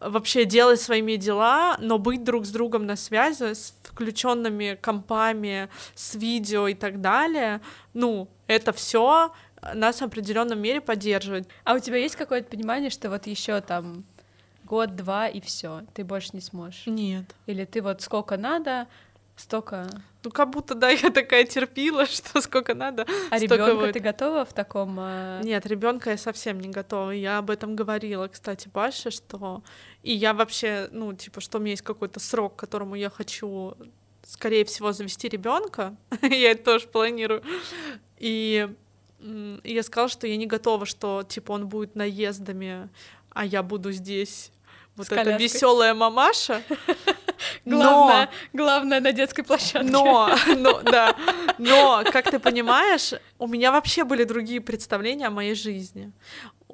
вообще 0.00 0.44
делать 0.44 0.80
своими 0.80 1.16
дела, 1.16 1.78
но 1.80 1.98
быть 1.98 2.24
друг 2.24 2.44
с 2.44 2.50
другом 2.50 2.84
на 2.84 2.96
связи 2.96 3.54
с 3.54 3.74
включенными 3.84 4.78
компами, 4.82 5.70
с 5.94 6.14
видео 6.14 6.68
и 6.68 6.74
так 6.74 7.00
далее. 7.00 7.62
Ну, 7.94 8.28
это 8.48 8.74
все 8.74 9.32
нас 9.74 10.00
в 10.00 10.04
определенном 10.04 10.60
мере 10.60 10.80
поддерживает. 10.80 11.48
А 11.64 11.74
у 11.74 11.78
тебя 11.78 11.96
есть 11.98 12.16
какое-то 12.16 12.48
понимание, 12.48 12.90
что 12.90 13.10
вот 13.10 13.26
еще 13.26 13.60
там 13.60 14.04
год-два 14.64 15.28
и 15.28 15.40
все, 15.40 15.82
ты 15.94 16.04
больше 16.04 16.30
не 16.32 16.40
сможешь? 16.40 16.86
Нет. 16.86 17.24
Или 17.46 17.64
ты 17.64 17.82
вот 17.82 18.02
сколько 18.02 18.36
надо, 18.36 18.88
столько. 19.36 19.88
Ну, 20.24 20.30
как 20.30 20.50
будто, 20.50 20.74
да, 20.74 20.90
я 20.90 21.10
такая 21.10 21.44
терпила, 21.44 22.06
что 22.06 22.40
сколько 22.40 22.74
надо. 22.74 23.06
А 23.30 23.38
ребенка 23.38 23.92
ты 23.92 24.00
готова 24.00 24.44
в 24.44 24.52
таком? 24.52 24.98
Э... 24.98 25.40
Нет, 25.42 25.66
ребенка 25.66 26.10
я 26.10 26.16
совсем 26.16 26.60
не 26.60 26.68
готова. 26.68 27.10
Я 27.10 27.38
об 27.38 27.50
этом 27.50 27.76
говорила, 27.76 28.28
кстати, 28.28 28.68
Паше, 28.68 29.10
что 29.10 29.62
и 30.02 30.12
я 30.12 30.34
вообще, 30.34 30.88
ну, 30.90 31.12
типа, 31.12 31.40
что 31.40 31.58
у 31.58 31.60
меня 31.60 31.72
есть 31.72 31.82
какой-то 31.82 32.20
срок, 32.20 32.56
к 32.56 32.60
которому 32.60 32.94
я 32.94 33.10
хочу, 33.10 33.74
скорее 34.24 34.64
всего, 34.64 34.92
завести 34.92 35.28
ребенка. 35.28 35.96
я 36.22 36.52
это 36.52 36.64
тоже 36.64 36.88
планирую. 36.88 37.42
И 38.18 38.68
я 39.64 39.82
сказала, 39.82 40.08
что 40.08 40.26
я 40.26 40.36
не 40.36 40.46
готова, 40.46 40.86
что 40.86 41.22
типа 41.22 41.52
он 41.52 41.68
будет 41.68 41.94
наездами, 41.94 42.88
а 43.30 43.44
я 43.44 43.62
буду 43.62 43.92
здесь. 43.92 44.52
Вот 44.96 45.10
эта 45.10 45.36
веселая 45.36 45.94
мамаша. 45.94 46.62
Главное, 47.64 48.30
главное 48.52 49.00
на 49.00 49.12
детской 49.12 49.42
площадке. 49.42 49.90
Но, 49.90 50.30
но, 50.56 50.80
да, 50.82 51.16
но, 51.58 52.04
как 52.12 52.30
ты 52.30 52.38
понимаешь, 52.38 53.14
у 53.38 53.48
меня 53.48 53.72
вообще 53.72 54.04
были 54.04 54.22
другие 54.22 54.60
представления 54.60 55.26
о 55.26 55.30
моей 55.30 55.54
жизни 55.54 56.12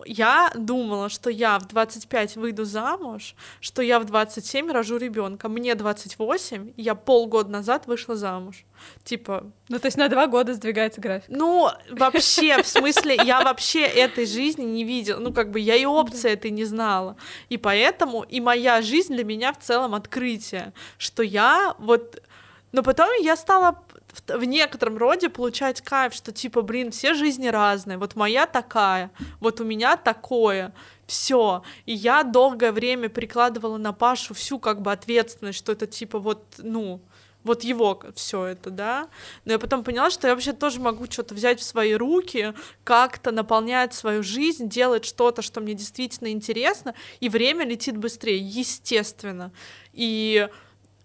я 0.06 0.50
думала, 0.54 1.08
что 1.08 1.30
я 1.30 1.58
в 1.58 1.66
25 1.66 2.37
выйду 2.37 2.64
замуж, 2.64 3.34
что 3.61 3.82
я 3.82 3.98
в 3.98 4.04
27 4.04 4.70
рожу 4.70 4.96
ребенка. 4.96 5.48
Мне 5.48 5.74
28, 5.74 6.72
я 6.76 6.94
полгода 6.94 7.50
назад 7.50 7.87
вышла 7.87 8.16
замуж. 8.16 8.64
Типа... 9.04 9.50
Ну, 9.68 9.78
то 9.78 9.87
есть 9.87 9.96
на 9.96 10.08
два 10.08 10.26
года 10.26 10.54
сдвигается 10.54 11.00
график. 11.00 11.28
Ну, 11.28 11.70
вообще, 11.90 12.62
в 12.62 12.66
смысле, 12.66 13.16
я 13.24 13.42
вообще 13.42 13.82
этой 13.82 14.26
жизни 14.26 14.64
не 14.64 14.84
видела. 14.84 15.18
Ну, 15.18 15.32
как 15.32 15.50
бы 15.50 15.61
я 15.61 15.76
и 15.76 15.84
опции 15.84 16.30
этой 16.30 16.50
не 16.50 16.64
знала. 16.64 17.16
И 17.48 17.56
поэтому 17.56 18.22
и 18.22 18.40
моя 18.40 18.82
жизнь 18.82 19.14
для 19.14 19.24
меня 19.24 19.52
в 19.52 19.58
целом 19.58 19.94
открытие, 19.94 20.72
что 20.96 21.22
я 21.22 21.74
вот... 21.78 22.22
Но 22.72 22.82
потом 22.82 23.08
я 23.20 23.37
стала 23.37 23.82
в, 24.26 24.44
некотором 24.44 24.96
роде 24.98 25.28
получать 25.28 25.81
кайф, 25.81 26.14
что 26.14 26.33
типа, 26.33 26.62
блин, 26.62 26.90
все 26.90 27.14
жизни 27.14 27.48
разные, 27.48 27.98
вот 27.98 28.16
моя 28.16 28.46
такая, 28.46 29.11
вот 29.40 29.61
у 29.61 29.64
меня 29.64 29.96
такое, 29.96 30.74
все. 31.07 31.62
И 31.87 31.92
я 31.92 32.22
долгое 32.22 32.72
время 32.72 33.09
прикладывала 33.09 33.78
на 33.78 33.92
Пашу 33.92 34.35
всю 34.35 34.59
как 34.59 34.83
бы 34.83 34.92
ответственность, 34.92 35.59
что 35.59 35.72
это 35.72 35.87
типа 35.87 36.18
вот, 36.18 36.44
ну, 36.59 37.00
вот 37.44 37.64
его 37.64 38.00
все 38.14 38.44
это, 38.44 38.70
да. 38.70 39.09
Но 39.44 39.52
я 39.52 39.59
потом 39.59 39.85
поняла, 39.85 40.11
что 40.11 40.28
я 40.28 40.35
вообще 40.35 40.52
тоже 40.52 40.81
могу 40.81 41.07
что-то 41.07 41.35
взять 41.35 41.61
в 41.61 41.64
свои 41.64 41.94
руки, 41.94 42.52
как-то 42.85 43.31
наполнять 43.33 43.94
свою 43.94 44.22
жизнь, 44.22 44.68
делать 44.68 45.04
что-то, 45.04 45.42
что 45.42 45.61
мне 45.61 45.74
действительно 45.74 46.28
интересно, 46.28 46.94
и 47.20 47.28
время 47.28 47.64
летит 47.64 47.96
быстрее, 47.96 48.38
естественно. 48.38 49.52
И 49.92 50.48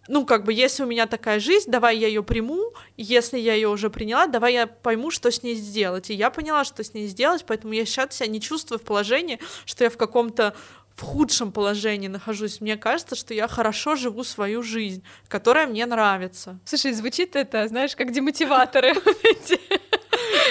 ну, 0.08 0.26
как 0.26 0.44
бы, 0.44 0.54
если 0.54 0.84
у 0.84 0.86
меня 0.86 1.08
такая 1.08 1.40
жизнь, 1.40 1.70
давай 1.72 1.98
я 1.98 2.08
ее 2.08 2.24
приму, 2.24 2.74
если 2.98 3.40
я 3.40 3.54
ее 3.54 3.70
уже 3.70 3.90
приняла, 3.90 4.28
давай 4.28 4.54
я 4.54 4.68
пойму, 4.68 5.12
что 5.12 5.32
с 5.32 5.44
ней 5.44 5.56
сделать. 5.56 6.10
И 6.10 6.14
я 6.14 6.30
поняла, 6.30 6.66
что 6.66 6.84
с 6.84 6.94
ней 6.94 7.08
сделать, 7.08 7.46
поэтому 7.46 7.74
я 7.74 7.86
сейчас 7.86 8.16
себя 8.16 8.28
не 8.28 8.42
чувствую 8.42 8.80
в 8.80 8.84
положении, 8.84 9.40
что 9.66 9.84
я 9.84 9.90
в 9.90 9.98
каком-то 9.98 10.56
в 10.96 11.02
худшем 11.02 11.52
положении 11.52 12.08
нахожусь. 12.08 12.62
Мне 12.62 12.78
кажется, 12.78 13.16
что 13.16 13.34
я 13.34 13.48
хорошо 13.48 13.96
живу 13.96 14.24
свою 14.24 14.62
жизнь, 14.62 15.04
которая 15.28 15.68
мне 15.68 15.86
нравится. 15.86 16.60
Слушай, 16.66 16.94
звучит 16.94 17.36
это, 17.36 17.68
знаешь, 17.68 17.96
как 17.96 18.12
демотиваторы. 18.12 18.94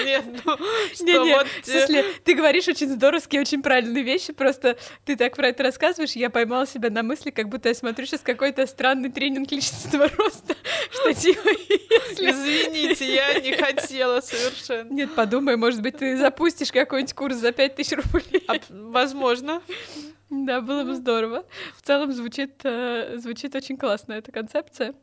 Нет, 0.05 0.25
ну, 0.45 0.57
не, 1.01 1.13
не, 1.13 1.35
вот... 1.35 1.47
В 1.47 1.67
смысле, 1.67 2.05
ты 2.25 2.35
говоришь 2.35 2.69
очень 2.69 2.89
здоровские, 2.89 3.41
очень 3.41 3.63
правильные 3.63 4.03
вещи, 4.03 4.33
просто 4.33 4.77
ты 5.05 5.17
так 5.17 5.37
про 5.37 5.49
это 5.49 5.63
рассказываешь, 5.63 6.13
я 6.13 6.31
поймала 6.31 6.67
себя 6.67 6.91
на 6.91 7.03
мысли, 7.03 7.31
как 7.31 7.49
будто 7.49 7.69
я 7.69 7.75
смотрю 7.75 8.07
сейчас 8.07 8.21
какой-то 8.21 8.67
странный 8.67 9.11
тренинг 9.11 9.51
личностного 9.51 10.09
роста, 10.17 10.55
что 10.91 11.13
типа, 11.15 11.49
если... 11.49 12.31
Извините, 12.31 13.15
я 13.15 13.41
не 13.41 13.53
хотела 13.53 14.21
совершенно. 14.21 14.93
Нет, 14.93 15.15
подумай, 15.15 15.57
может 15.57 15.83
быть, 15.83 15.99
ты 15.99 16.17
запустишь 16.17 16.73
какой-нибудь 16.73 17.15
курс 17.15 17.37
за 17.37 17.53
5000 17.53 17.93
рублей. 17.93 18.45
А, 18.49 18.55
возможно. 18.71 19.63
Да, 20.31 20.63
было 20.63 20.85
бы 20.85 20.95
здорово. 20.95 21.45
В 21.77 21.83
целом 21.83 22.11
звучит, 22.13 22.61
э, 22.65 23.19
звучит 23.19 23.55
очень 23.55 23.77
классно 23.77 24.15
эта 24.15 24.33
концепция. 24.33 24.95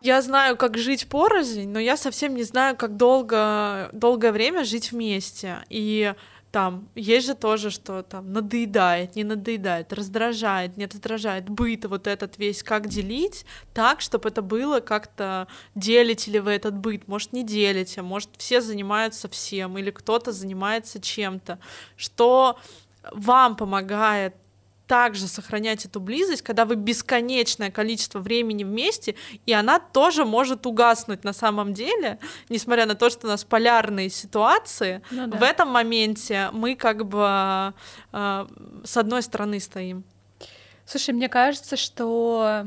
Я 0.00 0.22
знаю, 0.22 0.56
как 0.56 0.78
жить 0.78 1.08
порознь, 1.08 1.68
но 1.68 1.80
я 1.80 1.96
совсем 1.96 2.34
не 2.36 2.44
знаю, 2.44 2.76
как 2.76 2.96
долго, 2.96 3.90
долгое 3.92 4.30
время 4.30 4.64
жить 4.64 4.92
вместе. 4.92 5.58
И 5.70 6.14
там 6.52 6.88
есть 6.94 7.26
же 7.26 7.34
тоже, 7.34 7.70
что 7.70 8.02
там 8.02 8.32
надоедает, 8.32 9.16
не 9.16 9.24
надоедает, 9.24 9.92
раздражает, 9.92 10.76
не 10.76 10.86
раздражает, 10.86 11.48
быт 11.48 11.84
вот 11.86 12.06
этот 12.06 12.38
весь, 12.38 12.62
как 12.62 12.88
делить 12.88 13.44
так, 13.74 14.00
чтобы 14.00 14.28
это 14.28 14.40
было 14.40 14.80
как-то, 14.80 15.48
делите 15.74 16.30
ли 16.30 16.40
вы 16.40 16.52
этот 16.52 16.74
быт, 16.74 17.06
может, 17.08 17.32
не 17.32 17.44
делите, 17.44 18.00
может, 18.00 18.30
все 18.38 18.60
занимаются 18.60 19.28
всем, 19.28 19.76
или 19.78 19.90
кто-то 19.90 20.32
занимается 20.32 21.00
чем-то, 21.00 21.58
что 21.96 22.58
вам 23.12 23.56
помогает 23.56 24.34
также 24.88 25.28
сохранять 25.28 25.84
эту 25.84 26.00
близость, 26.00 26.42
когда 26.42 26.64
вы 26.64 26.74
бесконечное 26.74 27.70
количество 27.70 28.18
времени 28.18 28.64
вместе, 28.64 29.14
и 29.46 29.52
она 29.52 29.78
тоже 29.78 30.24
может 30.24 30.66
угаснуть 30.66 31.24
на 31.24 31.34
самом 31.34 31.74
деле, 31.74 32.18
несмотря 32.48 32.86
на 32.86 32.94
то, 32.94 33.10
что 33.10 33.26
у 33.26 33.30
нас 33.30 33.44
полярные 33.44 34.08
ситуации, 34.08 35.02
ну, 35.10 35.26
да. 35.26 35.36
в 35.36 35.42
этом 35.42 35.68
моменте 35.68 36.48
мы 36.52 36.74
как 36.74 37.06
бы 37.06 37.74
э, 38.12 38.46
с 38.84 38.96
одной 38.96 39.22
стороны 39.22 39.60
стоим. 39.60 40.04
Слушай, 40.86 41.10
мне 41.14 41.28
кажется, 41.28 41.76
что 41.76 42.66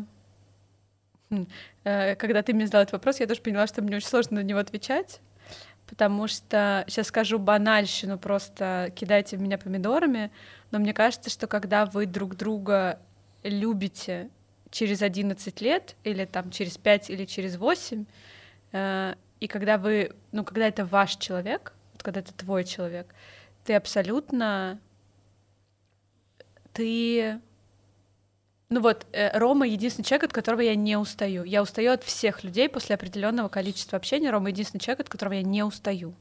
хм, 1.31 1.47
э, 1.83 2.15
когда 2.15 2.43
ты 2.43 2.53
мне 2.53 2.67
задал 2.67 2.83
этот 2.83 2.93
вопрос, 2.93 3.19
я 3.19 3.25
тоже 3.25 3.41
поняла, 3.41 3.65
что 3.65 3.81
мне 3.81 3.97
очень 3.97 4.07
сложно 4.07 4.41
на 4.41 4.43
него 4.43 4.59
отвечать, 4.59 5.21
потому 5.91 6.29
что 6.29 6.85
сейчас 6.87 7.07
скажу 7.07 7.37
банальщину, 7.37 8.17
просто 8.17 8.93
кидайте 8.95 9.35
в 9.35 9.41
меня 9.41 9.57
помидорами, 9.57 10.31
но 10.71 10.79
мне 10.79 10.93
кажется, 10.93 11.29
что 11.29 11.47
когда 11.47 11.85
вы 11.85 12.05
друг 12.05 12.37
друга 12.37 12.97
любите 13.43 14.29
через 14.69 15.01
11 15.01 15.59
лет, 15.59 15.97
или 16.05 16.23
там 16.23 16.49
через 16.49 16.77
5, 16.77 17.09
или 17.09 17.25
через 17.25 17.57
8, 17.57 18.05
э, 18.71 19.15
и 19.41 19.47
когда 19.47 19.77
вы, 19.77 20.15
ну, 20.31 20.45
когда 20.45 20.65
это 20.65 20.85
ваш 20.85 21.17
человек, 21.17 21.73
вот 21.91 22.03
когда 22.03 22.21
это 22.21 22.33
твой 22.33 22.63
человек, 22.63 23.13
ты 23.65 23.73
абсолютно, 23.73 24.79
ты 26.71 27.41
ну 28.71 28.79
вот, 28.79 29.05
э, 29.11 29.37
Рома 29.37 29.67
единственный 29.67 30.05
человек, 30.05 30.23
от 30.23 30.33
которого 30.33 30.61
я 30.61 30.75
не 30.75 30.95
устаю. 30.95 31.43
Я 31.43 31.61
устаю 31.61 31.91
от 31.91 32.05
всех 32.05 32.45
людей 32.45 32.69
после 32.69 32.95
определенного 32.95 33.49
количества 33.49 33.97
общения. 33.97 34.31
Рома 34.31 34.49
единственный 34.49 34.79
человек, 34.79 35.01
от 35.01 35.09
которого 35.09 35.33
я 35.33 35.41
не 35.43 35.61
устаю. 35.61 36.13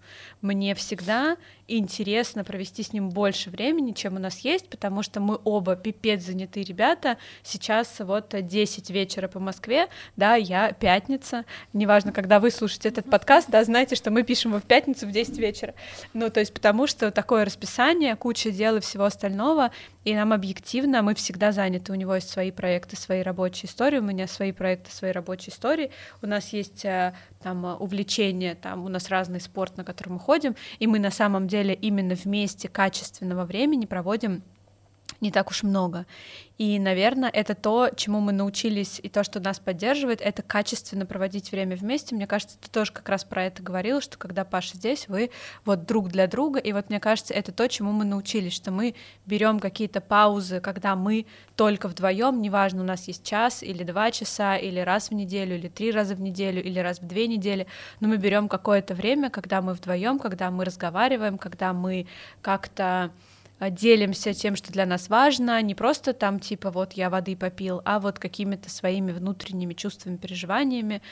Мне 0.42 0.74
всегда 0.74 1.36
интересно 1.78 2.44
провести 2.44 2.82
с 2.82 2.92
ним 2.92 3.10
больше 3.10 3.50
времени, 3.50 3.92
чем 3.92 4.16
у 4.16 4.18
нас 4.18 4.40
есть, 4.40 4.68
потому 4.68 5.02
что 5.02 5.20
мы 5.20 5.38
оба 5.44 5.76
пипец 5.76 6.22
занятые 6.22 6.64
ребята. 6.64 7.18
Сейчас 7.42 7.96
вот 8.00 8.34
10 8.34 8.90
вечера 8.90 9.28
по 9.28 9.40
Москве, 9.40 9.88
да, 10.16 10.34
я 10.34 10.72
пятница. 10.72 11.44
Неважно, 11.72 12.12
когда 12.12 12.40
вы 12.40 12.50
слушаете 12.50 12.88
этот 12.88 13.08
подкаст, 13.10 13.48
да, 13.50 13.62
знаете, 13.64 13.96
что 13.96 14.10
мы 14.10 14.22
пишем 14.22 14.52
его 14.52 14.60
в 14.60 14.64
пятницу 14.64 15.06
в 15.06 15.12
10 15.12 15.38
вечера. 15.38 15.74
Ну, 16.12 16.30
то 16.30 16.40
есть 16.40 16.52
потому 16.52 16.86
что 16.86 17.10
такое 17.10 17.44
расписание, 17.44 18.16
куча 18.16 18.50
дел 18.50 18.76
и 18.76 18.80
всего 18.80 19.04
остального, 19.04 19.70
и 20.04 20.14
нам 20.14 20.32
объективно, 20.32 21.02
мы 21.02 21.14
всегда 21.14 21.52
заняты, 21.52 21.92
у 21.92 21.94
него 21.94 22.14
есть 22.14 22.30
свои 22.30 22.50
проекты, 22.50 22.96
свои 22.96 23.20
рабочие 23.20 23.68
истории, 23.68 23.98
у 23.98 24.02
меня 24.02 24.26
свои 24.26 24.50
проекты, 24.50 24.90
свои 24.90 25.12
рабочие 25.12 25.52
истории, 25.52 25.90
у 26.22 26.26
нас 26.26 26.54
есть 26.54 26.86
э, 26.86 27.12
там 27.42 27.64
увлечения, 27.78 28.54
там 28.54 28.84
у 28.86 28.88
нас 28.88 29.10
разный 29.10 29.40
спорт, 29.40 29.76
на 29.76 29.84
который 29.84 30.08
мы 30.10 30.18
ходим, 30.18 30.56
и 30.78 30.86
мы 30.86 30.98
на 30.98 31.10
самом 31.10 31.48
деле 31.48 31.59
именно 31.68 32.14
вместе 32.14 32.68
качественного 32.68 33.44
времени 33.44 33.86
проводим 33.86 34.42
не 35.20 35.30
так 35.30 35.50
уж 35.50 35.62
много. 35.62 36.06
И, 36.60 36.78
наверное, 36.78 37.30
это 37.30 37.54
то, 37.54 37.88
чему 37.96 38.20
мы 38.20 38.32
научились, 38.32 39.00
и 39.02 39.08
то, 39.08 39.24
что 39.24 39.40
нас 39.40 39.58
поддерживает, 39.58 40.20
это 40.20 40.42
качественно 40.42 41.06
проводить 41.06 41.52
время 41.52 41.74
вместе. 41.74 42.14
Мне 42.14 42.26
кажется, 42.26 42.58
ты 42.60 42.68
тоже 42.68 42.92
как 42.92 43.08
раз 43.08 43.24
про 43.24 43.44
это 43.44 43.62
говорил, 43.62 44.02
что 44.02 44.18
когда 44.18 44.44
Паша 44.44 44.76
здесь, 44.76 45.08
вы 45.08 45.30
вот 45.64 45.86
друг 45.86 46.08
для 46.08 46.26
друга, 46.26 46.58
и 46.58 46.74
вот 46.74 46.90
мне 46.90 47.00
кажется, 47.00 47.32
это 47.32 47.50
то, 47.52 47.66
чему 47.66 47.92
мы 47.92 48.04
научились, 48.04 48.52
что 48.52 48.70
мы 48.72 48.94
берем 49.24 49.58
какие-то 49.58 50.02
паузы, 50.02 50.60
когда 50.60 50.96
мы 50.96 51.24
только 51.56 51.88
вдвоем, 51.88 52.42
неважно, 52.42 52.82
у 52.82 52.86
нас 52.86 53.08
есть 53.08 53.24
час 53.24 53.62
или 53.62 53.82
два 53.82 54.10
часа, 54.10 54.56
или 54.56 54.80
раз 54.80 55.08
в 55.08 55.14
неделю, 55.14 55.56
или 55.56 55.68
три 55.68 55.90
раза 55.92 56.14
в 56.14 56.20
неделю, 56.20 56.62
или 56.62 56.78
раз 56.78 57.00
в 57.00 57.06
две 57.06 57.26
недели, 57.26 57.66
но 58.00 58.08
мы 58.08 58.18
берем 58.18 58.48
какое-то 58.48 58.94
время, 58.94 59.30
когда 59.30 59.62
мы 59.62 59.72
вдвоем, 59.72 60.18
когда 60.18 60.50
мы 60.50 60.66
разговариваем, 60.66 61.38
когда 61.38 61.72
мы 61.72 62.06
как-то 62.42 63.10
делимся 63.68 64.32
тем, 64.32 64.56
что 64.56 64.72
для 64.72 64.86
нас 64.86 65.08
важно, 65.10 65.60
не 65.60 65.74
просто 65.74 66.14
там 66.14 66.40
типа 66.40 66.70
вот 66.70 66.94
я 66.94 67.10
воды 67.10 67.36
попил, 67.36 67.82
а 67.84 68.00
вот 68.00 68.18
какими-то 68.18 68.70
своими 68.70 69.12
внутренними 69.12 69.74
чувствами, 69.74 70.16
переживаниями. 70.16 71.02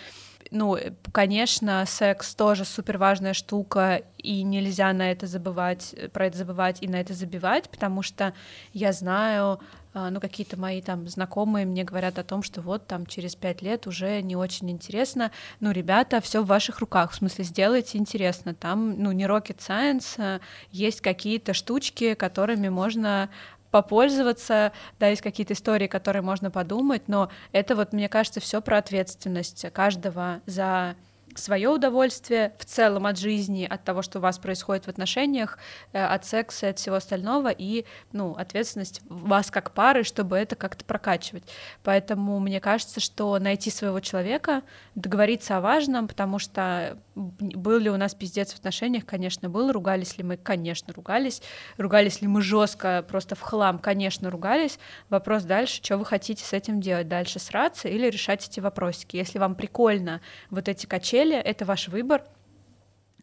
Ну, 0.51 0.77
э, 0.77 0.93
конечно, 1.13 1.85
секс 1.87 2.35
тоже 2.35 2.65
супер 2.65 2.97
важная 2.97 3.35
штука, 3.35 4.03
и 4.17 4.43
нельзя 4.43 4.93
на 4.93 5.11
это 5.11 5.27
забывать, 5.27 5.95
э, 5.95 6.09
про 6.09 6.27
это 6.27 6.39
забывать 6.39 6.79
и 6.81 6.89
на 6.89 6.97
это 6.97 7.13
забивать, 7.13 7.69
потому 7.69 8.03
что 8.03 8.33
я 8.73 8.93
знаю 8.93 9.61
ну, 9.95 10.21
какие-то 10.21 10.59
мои 10.59 10.81
там 10.81 11.09
знакомые 11.09 11.67
мне 11.67 11.85
говорят 11.85 12.19
о 12.19 12.25
том, 12.25 12.43
что 12.43 12.61
вот 12.61 12.87
там 12.87 13.07
через 13.07 13.35
пять 13.35 13.63
лет 13.63 13.87
уже 13.87 14.23
не 14.23 14.37
очень 14.37 14.71
интересно. 14.71 15.31
Ну, 15.61 15.71
ребята, 15.71 16.21
все 16.21 16.43
в 16.43 16.47
ваших 16.47 16.81
руках, 16.81 17.13
в 17.13 17.17
смысле, 17.17 17.45
сделайте 17.45 17.99
интересно. 17.99 18.55
Там, 18.55 19.03
ну, 19.03 19.13
не 19.13 19.25
rocket 19.25 19.59
science, 19.59 20.15
а 20.19 20.41
есть 20.71 21.01
какие-то 21.01 21.55
штучки, 21.55 22.15
которыми 22.15 22.69
можно 22.69 23.31
попользоваться, 23.71 24.73
да, 24.99 25.09
есть 25.09 25.23
какие-то 25.23 25.53
истории, 25.53 25.87
которые 25.87 26.23
можно 26.23 26.51
подумать, 26.51 27.03
но 27.07 27.31
это 27.53 27.77
вот, 27.77 27.93
мне 27.93 28.09
кажется, 28.09 28.41
все 28.41 28.61
про 28.61 28.79
ответственность 28.79 29.67
каждого 29.73 30.41
за 30.47 30.97
свое 31.39 31.69
удовольствие 31.69 32.55
в 32.59 32.65
целом 32.65 33.07
от 33.07 33.19
жизни, 33.19 33.67
от 33.69 33.85
того, 33.85 34.03
что 34.03 34.19
у 34.19 34.23
вас 34.23 34.39
происходит 34.39 34.87
в 34.87 34.89
отношениях, 34.89 35.59
э, 35.93 36.05
от 36.05 36.25
секса 36.25 36.69
от 36.69 36.79
всего 36.79 36.97
остального, 36.97 37.49
и, 37.49 37.85
ну, 38.13 38.33
ответственность 38.33 39.01
вас 39.09 39.51
как 39.51 39.73
пары, 39.73 40.05
чтобы 40.05 40.37
это 40.37 40.57
как-то 40.57 40.85
прокачивать. 40.85 41.45
Поэтому 41.83 42.39
мне 42.41 42.61
кажется, 42.61 43.01
что 43.01 43.39
найти 43.39 43.71
своего 43.71 44.01
человека, 44.01 44.63
договориться 44.95 45.57
о 45.57 45.61
важном, 45.61 46.09
потому 46.09 46.39
что 46.39 46.99
был 47.15 47.79
ли 47.79 47.91
у 47.91 47.97
нас 47.97 48.15
пиздец 48.15 48.53
в 48.53 48.59
отношениях, 48.59 49.05
конечно, 49.05 49.49
был, 49.49 49.73
ругались 49.73 50.19
ли 50.19 50.25
мы, 50.25 50.37
конечно, 50.37 50.93
ругались, 50.95 51.43
ругались 51.77 52.21
ли 52.23 52.29
мы 52.29 52.43
жестко, 52.43 53.05
просто 53.09 53.35
в 53.35 53.41
хлам, 53.41 53.79
конечно, 53.79 54.31
ругались. 54.31 54.79
Вопрос 55.09 55.43
дальше, 55.43 55.83
что 55.83 55.97
вы 55.97 56.05
хотите 56.05 56.45
с 56.45 56.53
этим 56.53 56.81
делать, 56.81 57.09
дальше 57.09 57.39
сраться 57.39 57.89
или 57.89 58.09
решать 58.09 58.47
эти 58.47 58.61
вопросики. 58.61 59.17
Если 59.17 59.39
вам 59.39 59.55
прикольно 59.55 60.21
вот 60.51 60.69
эти 60.69 60.87
качели, 60.87 61.28
это 61.37 61.65
ваш 61.65 61.89
выбор, 61.89 62.25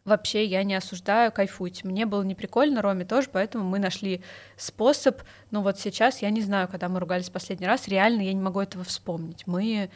вообще 0.05 0.45
я 0.45 0.63
не 0.63 0.75
осуждаю, 0.75 1.31
кайфуйте. 1.31 1.87
Мне 1.87 2.05
было 2.05 2.23
не 2.23 2.35
прикольно, 2.35 2.81
Роме 2.81 3.05
тоже, 3.05 3.29
поэтому 3.31 3.63
мы 3.63 3.79
нашли 3.79 4.21
способ. 4.55 5.21
Ну 5.51 5.61
вот 5.61 5.79
сейчас 5.79 6.21
я 6.21 6.29
не 6.29 6.41
знаю, 6.41 6.67
когда 6.67 6.87
мы 6.87 6.99
ругались 6.99 7.29
последний 7.29 7.67
раз, 7.67 7.87
реально 7.87 8.21
я 8.21 8.33
не 8.33 8.41
могу 8.41 8.59
этого 8.59 8.83
вспомнить. 8.83 9.47
Мы 9.47 9.89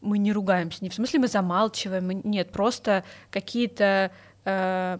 мы 0.00 0.16
не 0.16 0.32
ругаемся, 0.32 0.78
не 0.82 0.88
в 0.88 0.94
смысле 0.94 1.20
мы 1.20 1.28
замалчиваем, 1.28 2.06
мы, 2.06 2.14
нет, 2.24 2.50
просто 2.52 3.04
какие-то 3.30 4.10
э, 4.46 4.98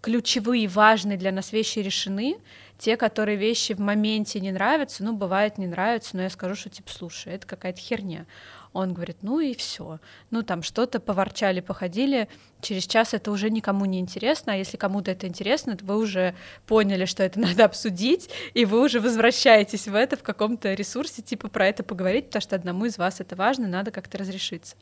ключевые, 0.00 0.68
важные 0.68 1.18
для 1.18 1.32
нас 1.32 1.52
вещи 1.52 1.80
решены, 1.80 2.36
те, 2.78 2.96
которые 2.96 3.36
вещи 3.36 3.74
в 3.74 3.80
моменте 3.80 4.40
не 4.40 4.52
нравятся, 4.52 5.02
ну, 5.02 5.12
бывает, 5.12 5.58
не 5.58 5.66
нравятся, 5.66 6.16
но 6.16 6.22
я 6.22 6.30
скажу, 6.30 6.54
что, 6.54 6.70
типа, 6.70 6.90
слушай, 6.90 7.32
это 7.34 7.46
какая-то 7.46 7.80
херня. 7.80 8.26
Он 8.72 8.92
говорит, 8.92 9.18
ну 9.22 9.40
и 9.40 9.54
все. 9.54 9.98
Ну, 10.30 10.42
там 10.42 10.62
что-то 10.62 11.00
поворчали, 11.00 11.60
походили. 11.60 12.28
Через 12.60 12.86
час 12.86 13.14
это 13.14 13.30
уже 13.30 13.50
никому 13.50 13.84
не 13.84 13.98
интересно, 13.98 14.52
а 14.52 14.56
если 14.56 14.76
кому-то 14.76 15.10
это 15.10 15.26
интересно, 15.26 15.76
то 15.76 15.84
вы 15.84 15.96
уже 15.96 16.34
поняли, 16.66 17.04
что 17.04 17.22
это 17.22 17.40
надо 17.40 17.64
обсудить, 17.64 18.30
и 18.54 18.64
вы 18.64 18.82
уже 18.82 19.00
возвращаетесь 19.00 19.88
в 19.88 19.94
это 19.94 20.16
в 20.16 20.22
каком-то 20.22 20.74
ресурсе, 20.74 21.22
типа 21.22 21.48
про 21.48 21.66
это 21.66 21.82
поговорить, 21.82 22.26
потому 22.26 22.42
что 22.42 22.56
одному 22.56 22.84
из 22.84 22.98
вас 22.98 23.20
это 23.20 23.36
важно, 23.36 23.68
надо 23.68 23.90
как-то 23.90 24.18
разрешиться. 24.18 24.76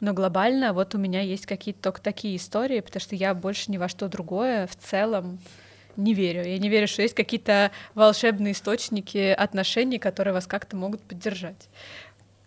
Но 0.00 0.12
глобально 0.14 0.72
вот 0.72 0.96
у 0.96 0.98
меня 0.98 1.20
есть 1.20 1.46
какие-то 1.46 1.80
только 1.80 2.00
такие 2.00 2.36
истории, 2.36 2.80
потому 2.80 3.00
что 3.00 3.14
я 3.14 3.34
больше 3.34 3.70
ни 3.70 3.78
во 3.78 3.88
что 3.88 4.08
другое 4.08 4.66
в 4.66 4.74
целом 4.74 5.38
не 5.96 6.14
верю. 6.14 6.44
Я 6.44 6.58
не 6.58 6.68
верю, 6.68 6.88
что 6.88 7.02
есть 7.02 7.14
какие-то 7.14 7.70
волшебные 7.94 8.52
источники 8.52 9.30
отношений, 9.30 9.98
которые 9.98 10.34
вас 10.34 10.46
как-то 10.46 10.76
могут 10.76 11.02
поддержать. 11.02 11.68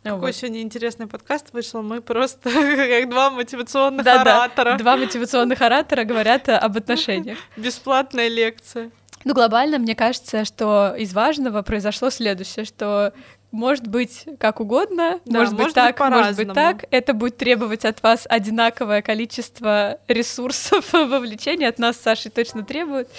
Какой 0.06 0.20
вот. 0.20 0.36
сегодня 0.36 0.62
интересный 0.62 1.08
подкаст 1.08 1.52
вышел. 1.52 1.82
Мы 1.82 2.00
просто 2.00 2.52
как 2.52 3.10
два 3.10 3.32
мотивационных 3.32 4.06
да, 4.06 4.22
оратора. 4.22 4.74
Да, 4.74 4.78
два 4.78 4.98
мотивационных 4.98 5.60
оратора 5.62 6.04
говорят 6.04 6.48
об 6.48 6.78
отношениях. 6.78 7.39
Бесплатная 7.58 8.28
лекция. 8.28 8.91
Ну, 9.24 9.34
глобально, 9.34 9.80
мне 9.80 9.96
кажется, 9.96 10.46
что 10.46 10.94
из 10.96 11.12
важного 11.15 11.63
произошло 11.63 12.12
следующее, 12.12 12.65
что 12.65 13.13
может 13.56 13.88
быть 13.88 14.26
как 14.38 14.60
угодно, 14.60 15.22
да, 15.26 15.39
может, 15.39 15.56
быть 15.56 15.74
так, 15.74 15.98
быть 15.98 16.10
может 16.10 16.36
быть 16.36 16.54
так. 16.54 16.86
Это 16.91 17.13
будет 17.13 17.38
требовать 17.38 17.86
от 17.86 18.04
вас 18.04 18.28
одинаковое 18.30 19.02
количество 19.02 20.00
ресурсов 20.08 20.86
вовлечения, 20.94 21.70
от 21.70 21.80
нас 21.80 21.98
Саши 21.98 22.30
точно 22.30 22.63
требует. 22.63 23.10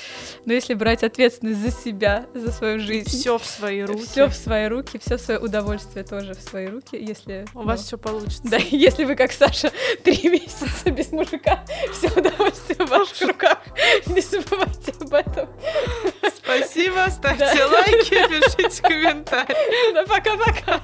Но 0.45 0.53
если 0.53 0.75
брать 0.75 1.03
ответственность 1.03 1.61
за 1.61 1.71
себя, 1.71 2.27
за 2.35 2.53
свою 2.53 2.81
жизнь, 2.81 3.09
все 3.09 3.39
в 3.39 3.47
свои 3.47 3.83
руки, 3.83 4.05
все 4.05 4.29
в 4.29 4.35
свои 4.35 4.67
руки, 4.67 5.01
все 5.03 5.17
свое 5.17 5.41
удовольствие 5.41 6.05
тоже 6.05 6.35
в 6.35 6.41
свои 6.41 6.67
руки, 6.67 6.97
если 6.97 7.47
у 7.55 7.61
ну, 7.61 7.65
вас 7.65 7.85
все 7.85 7.97
получится. 7.97 8.43
Да, 8.45 8.59
если 8.71 9.05
вы 9.05 9.17
как 9.17 9.33
Саша 9.33 9.73
три 10.05 10.29
месяца 10.29 10.91
без 10.91 11.11
мужика, 11.13 11.65
все 11.93 12.09
удовольствие 12.09 12.87
в 12.87 12.91
ваших 12.91 13.29
руках, 13.29 13.59
не 14.07 14.21
забывайте 14.21 14.93
об 15.01 15.15
этом. 15.15 15.49
Спасибо, 16.47 17.09
ставьте 17.11 17.65
лайки, 17.65 18.29
пишите 18.29 18.83
комментарии. 18.83 19.93
Да, 19.93 20.05
пока-пока. 20.05 20.81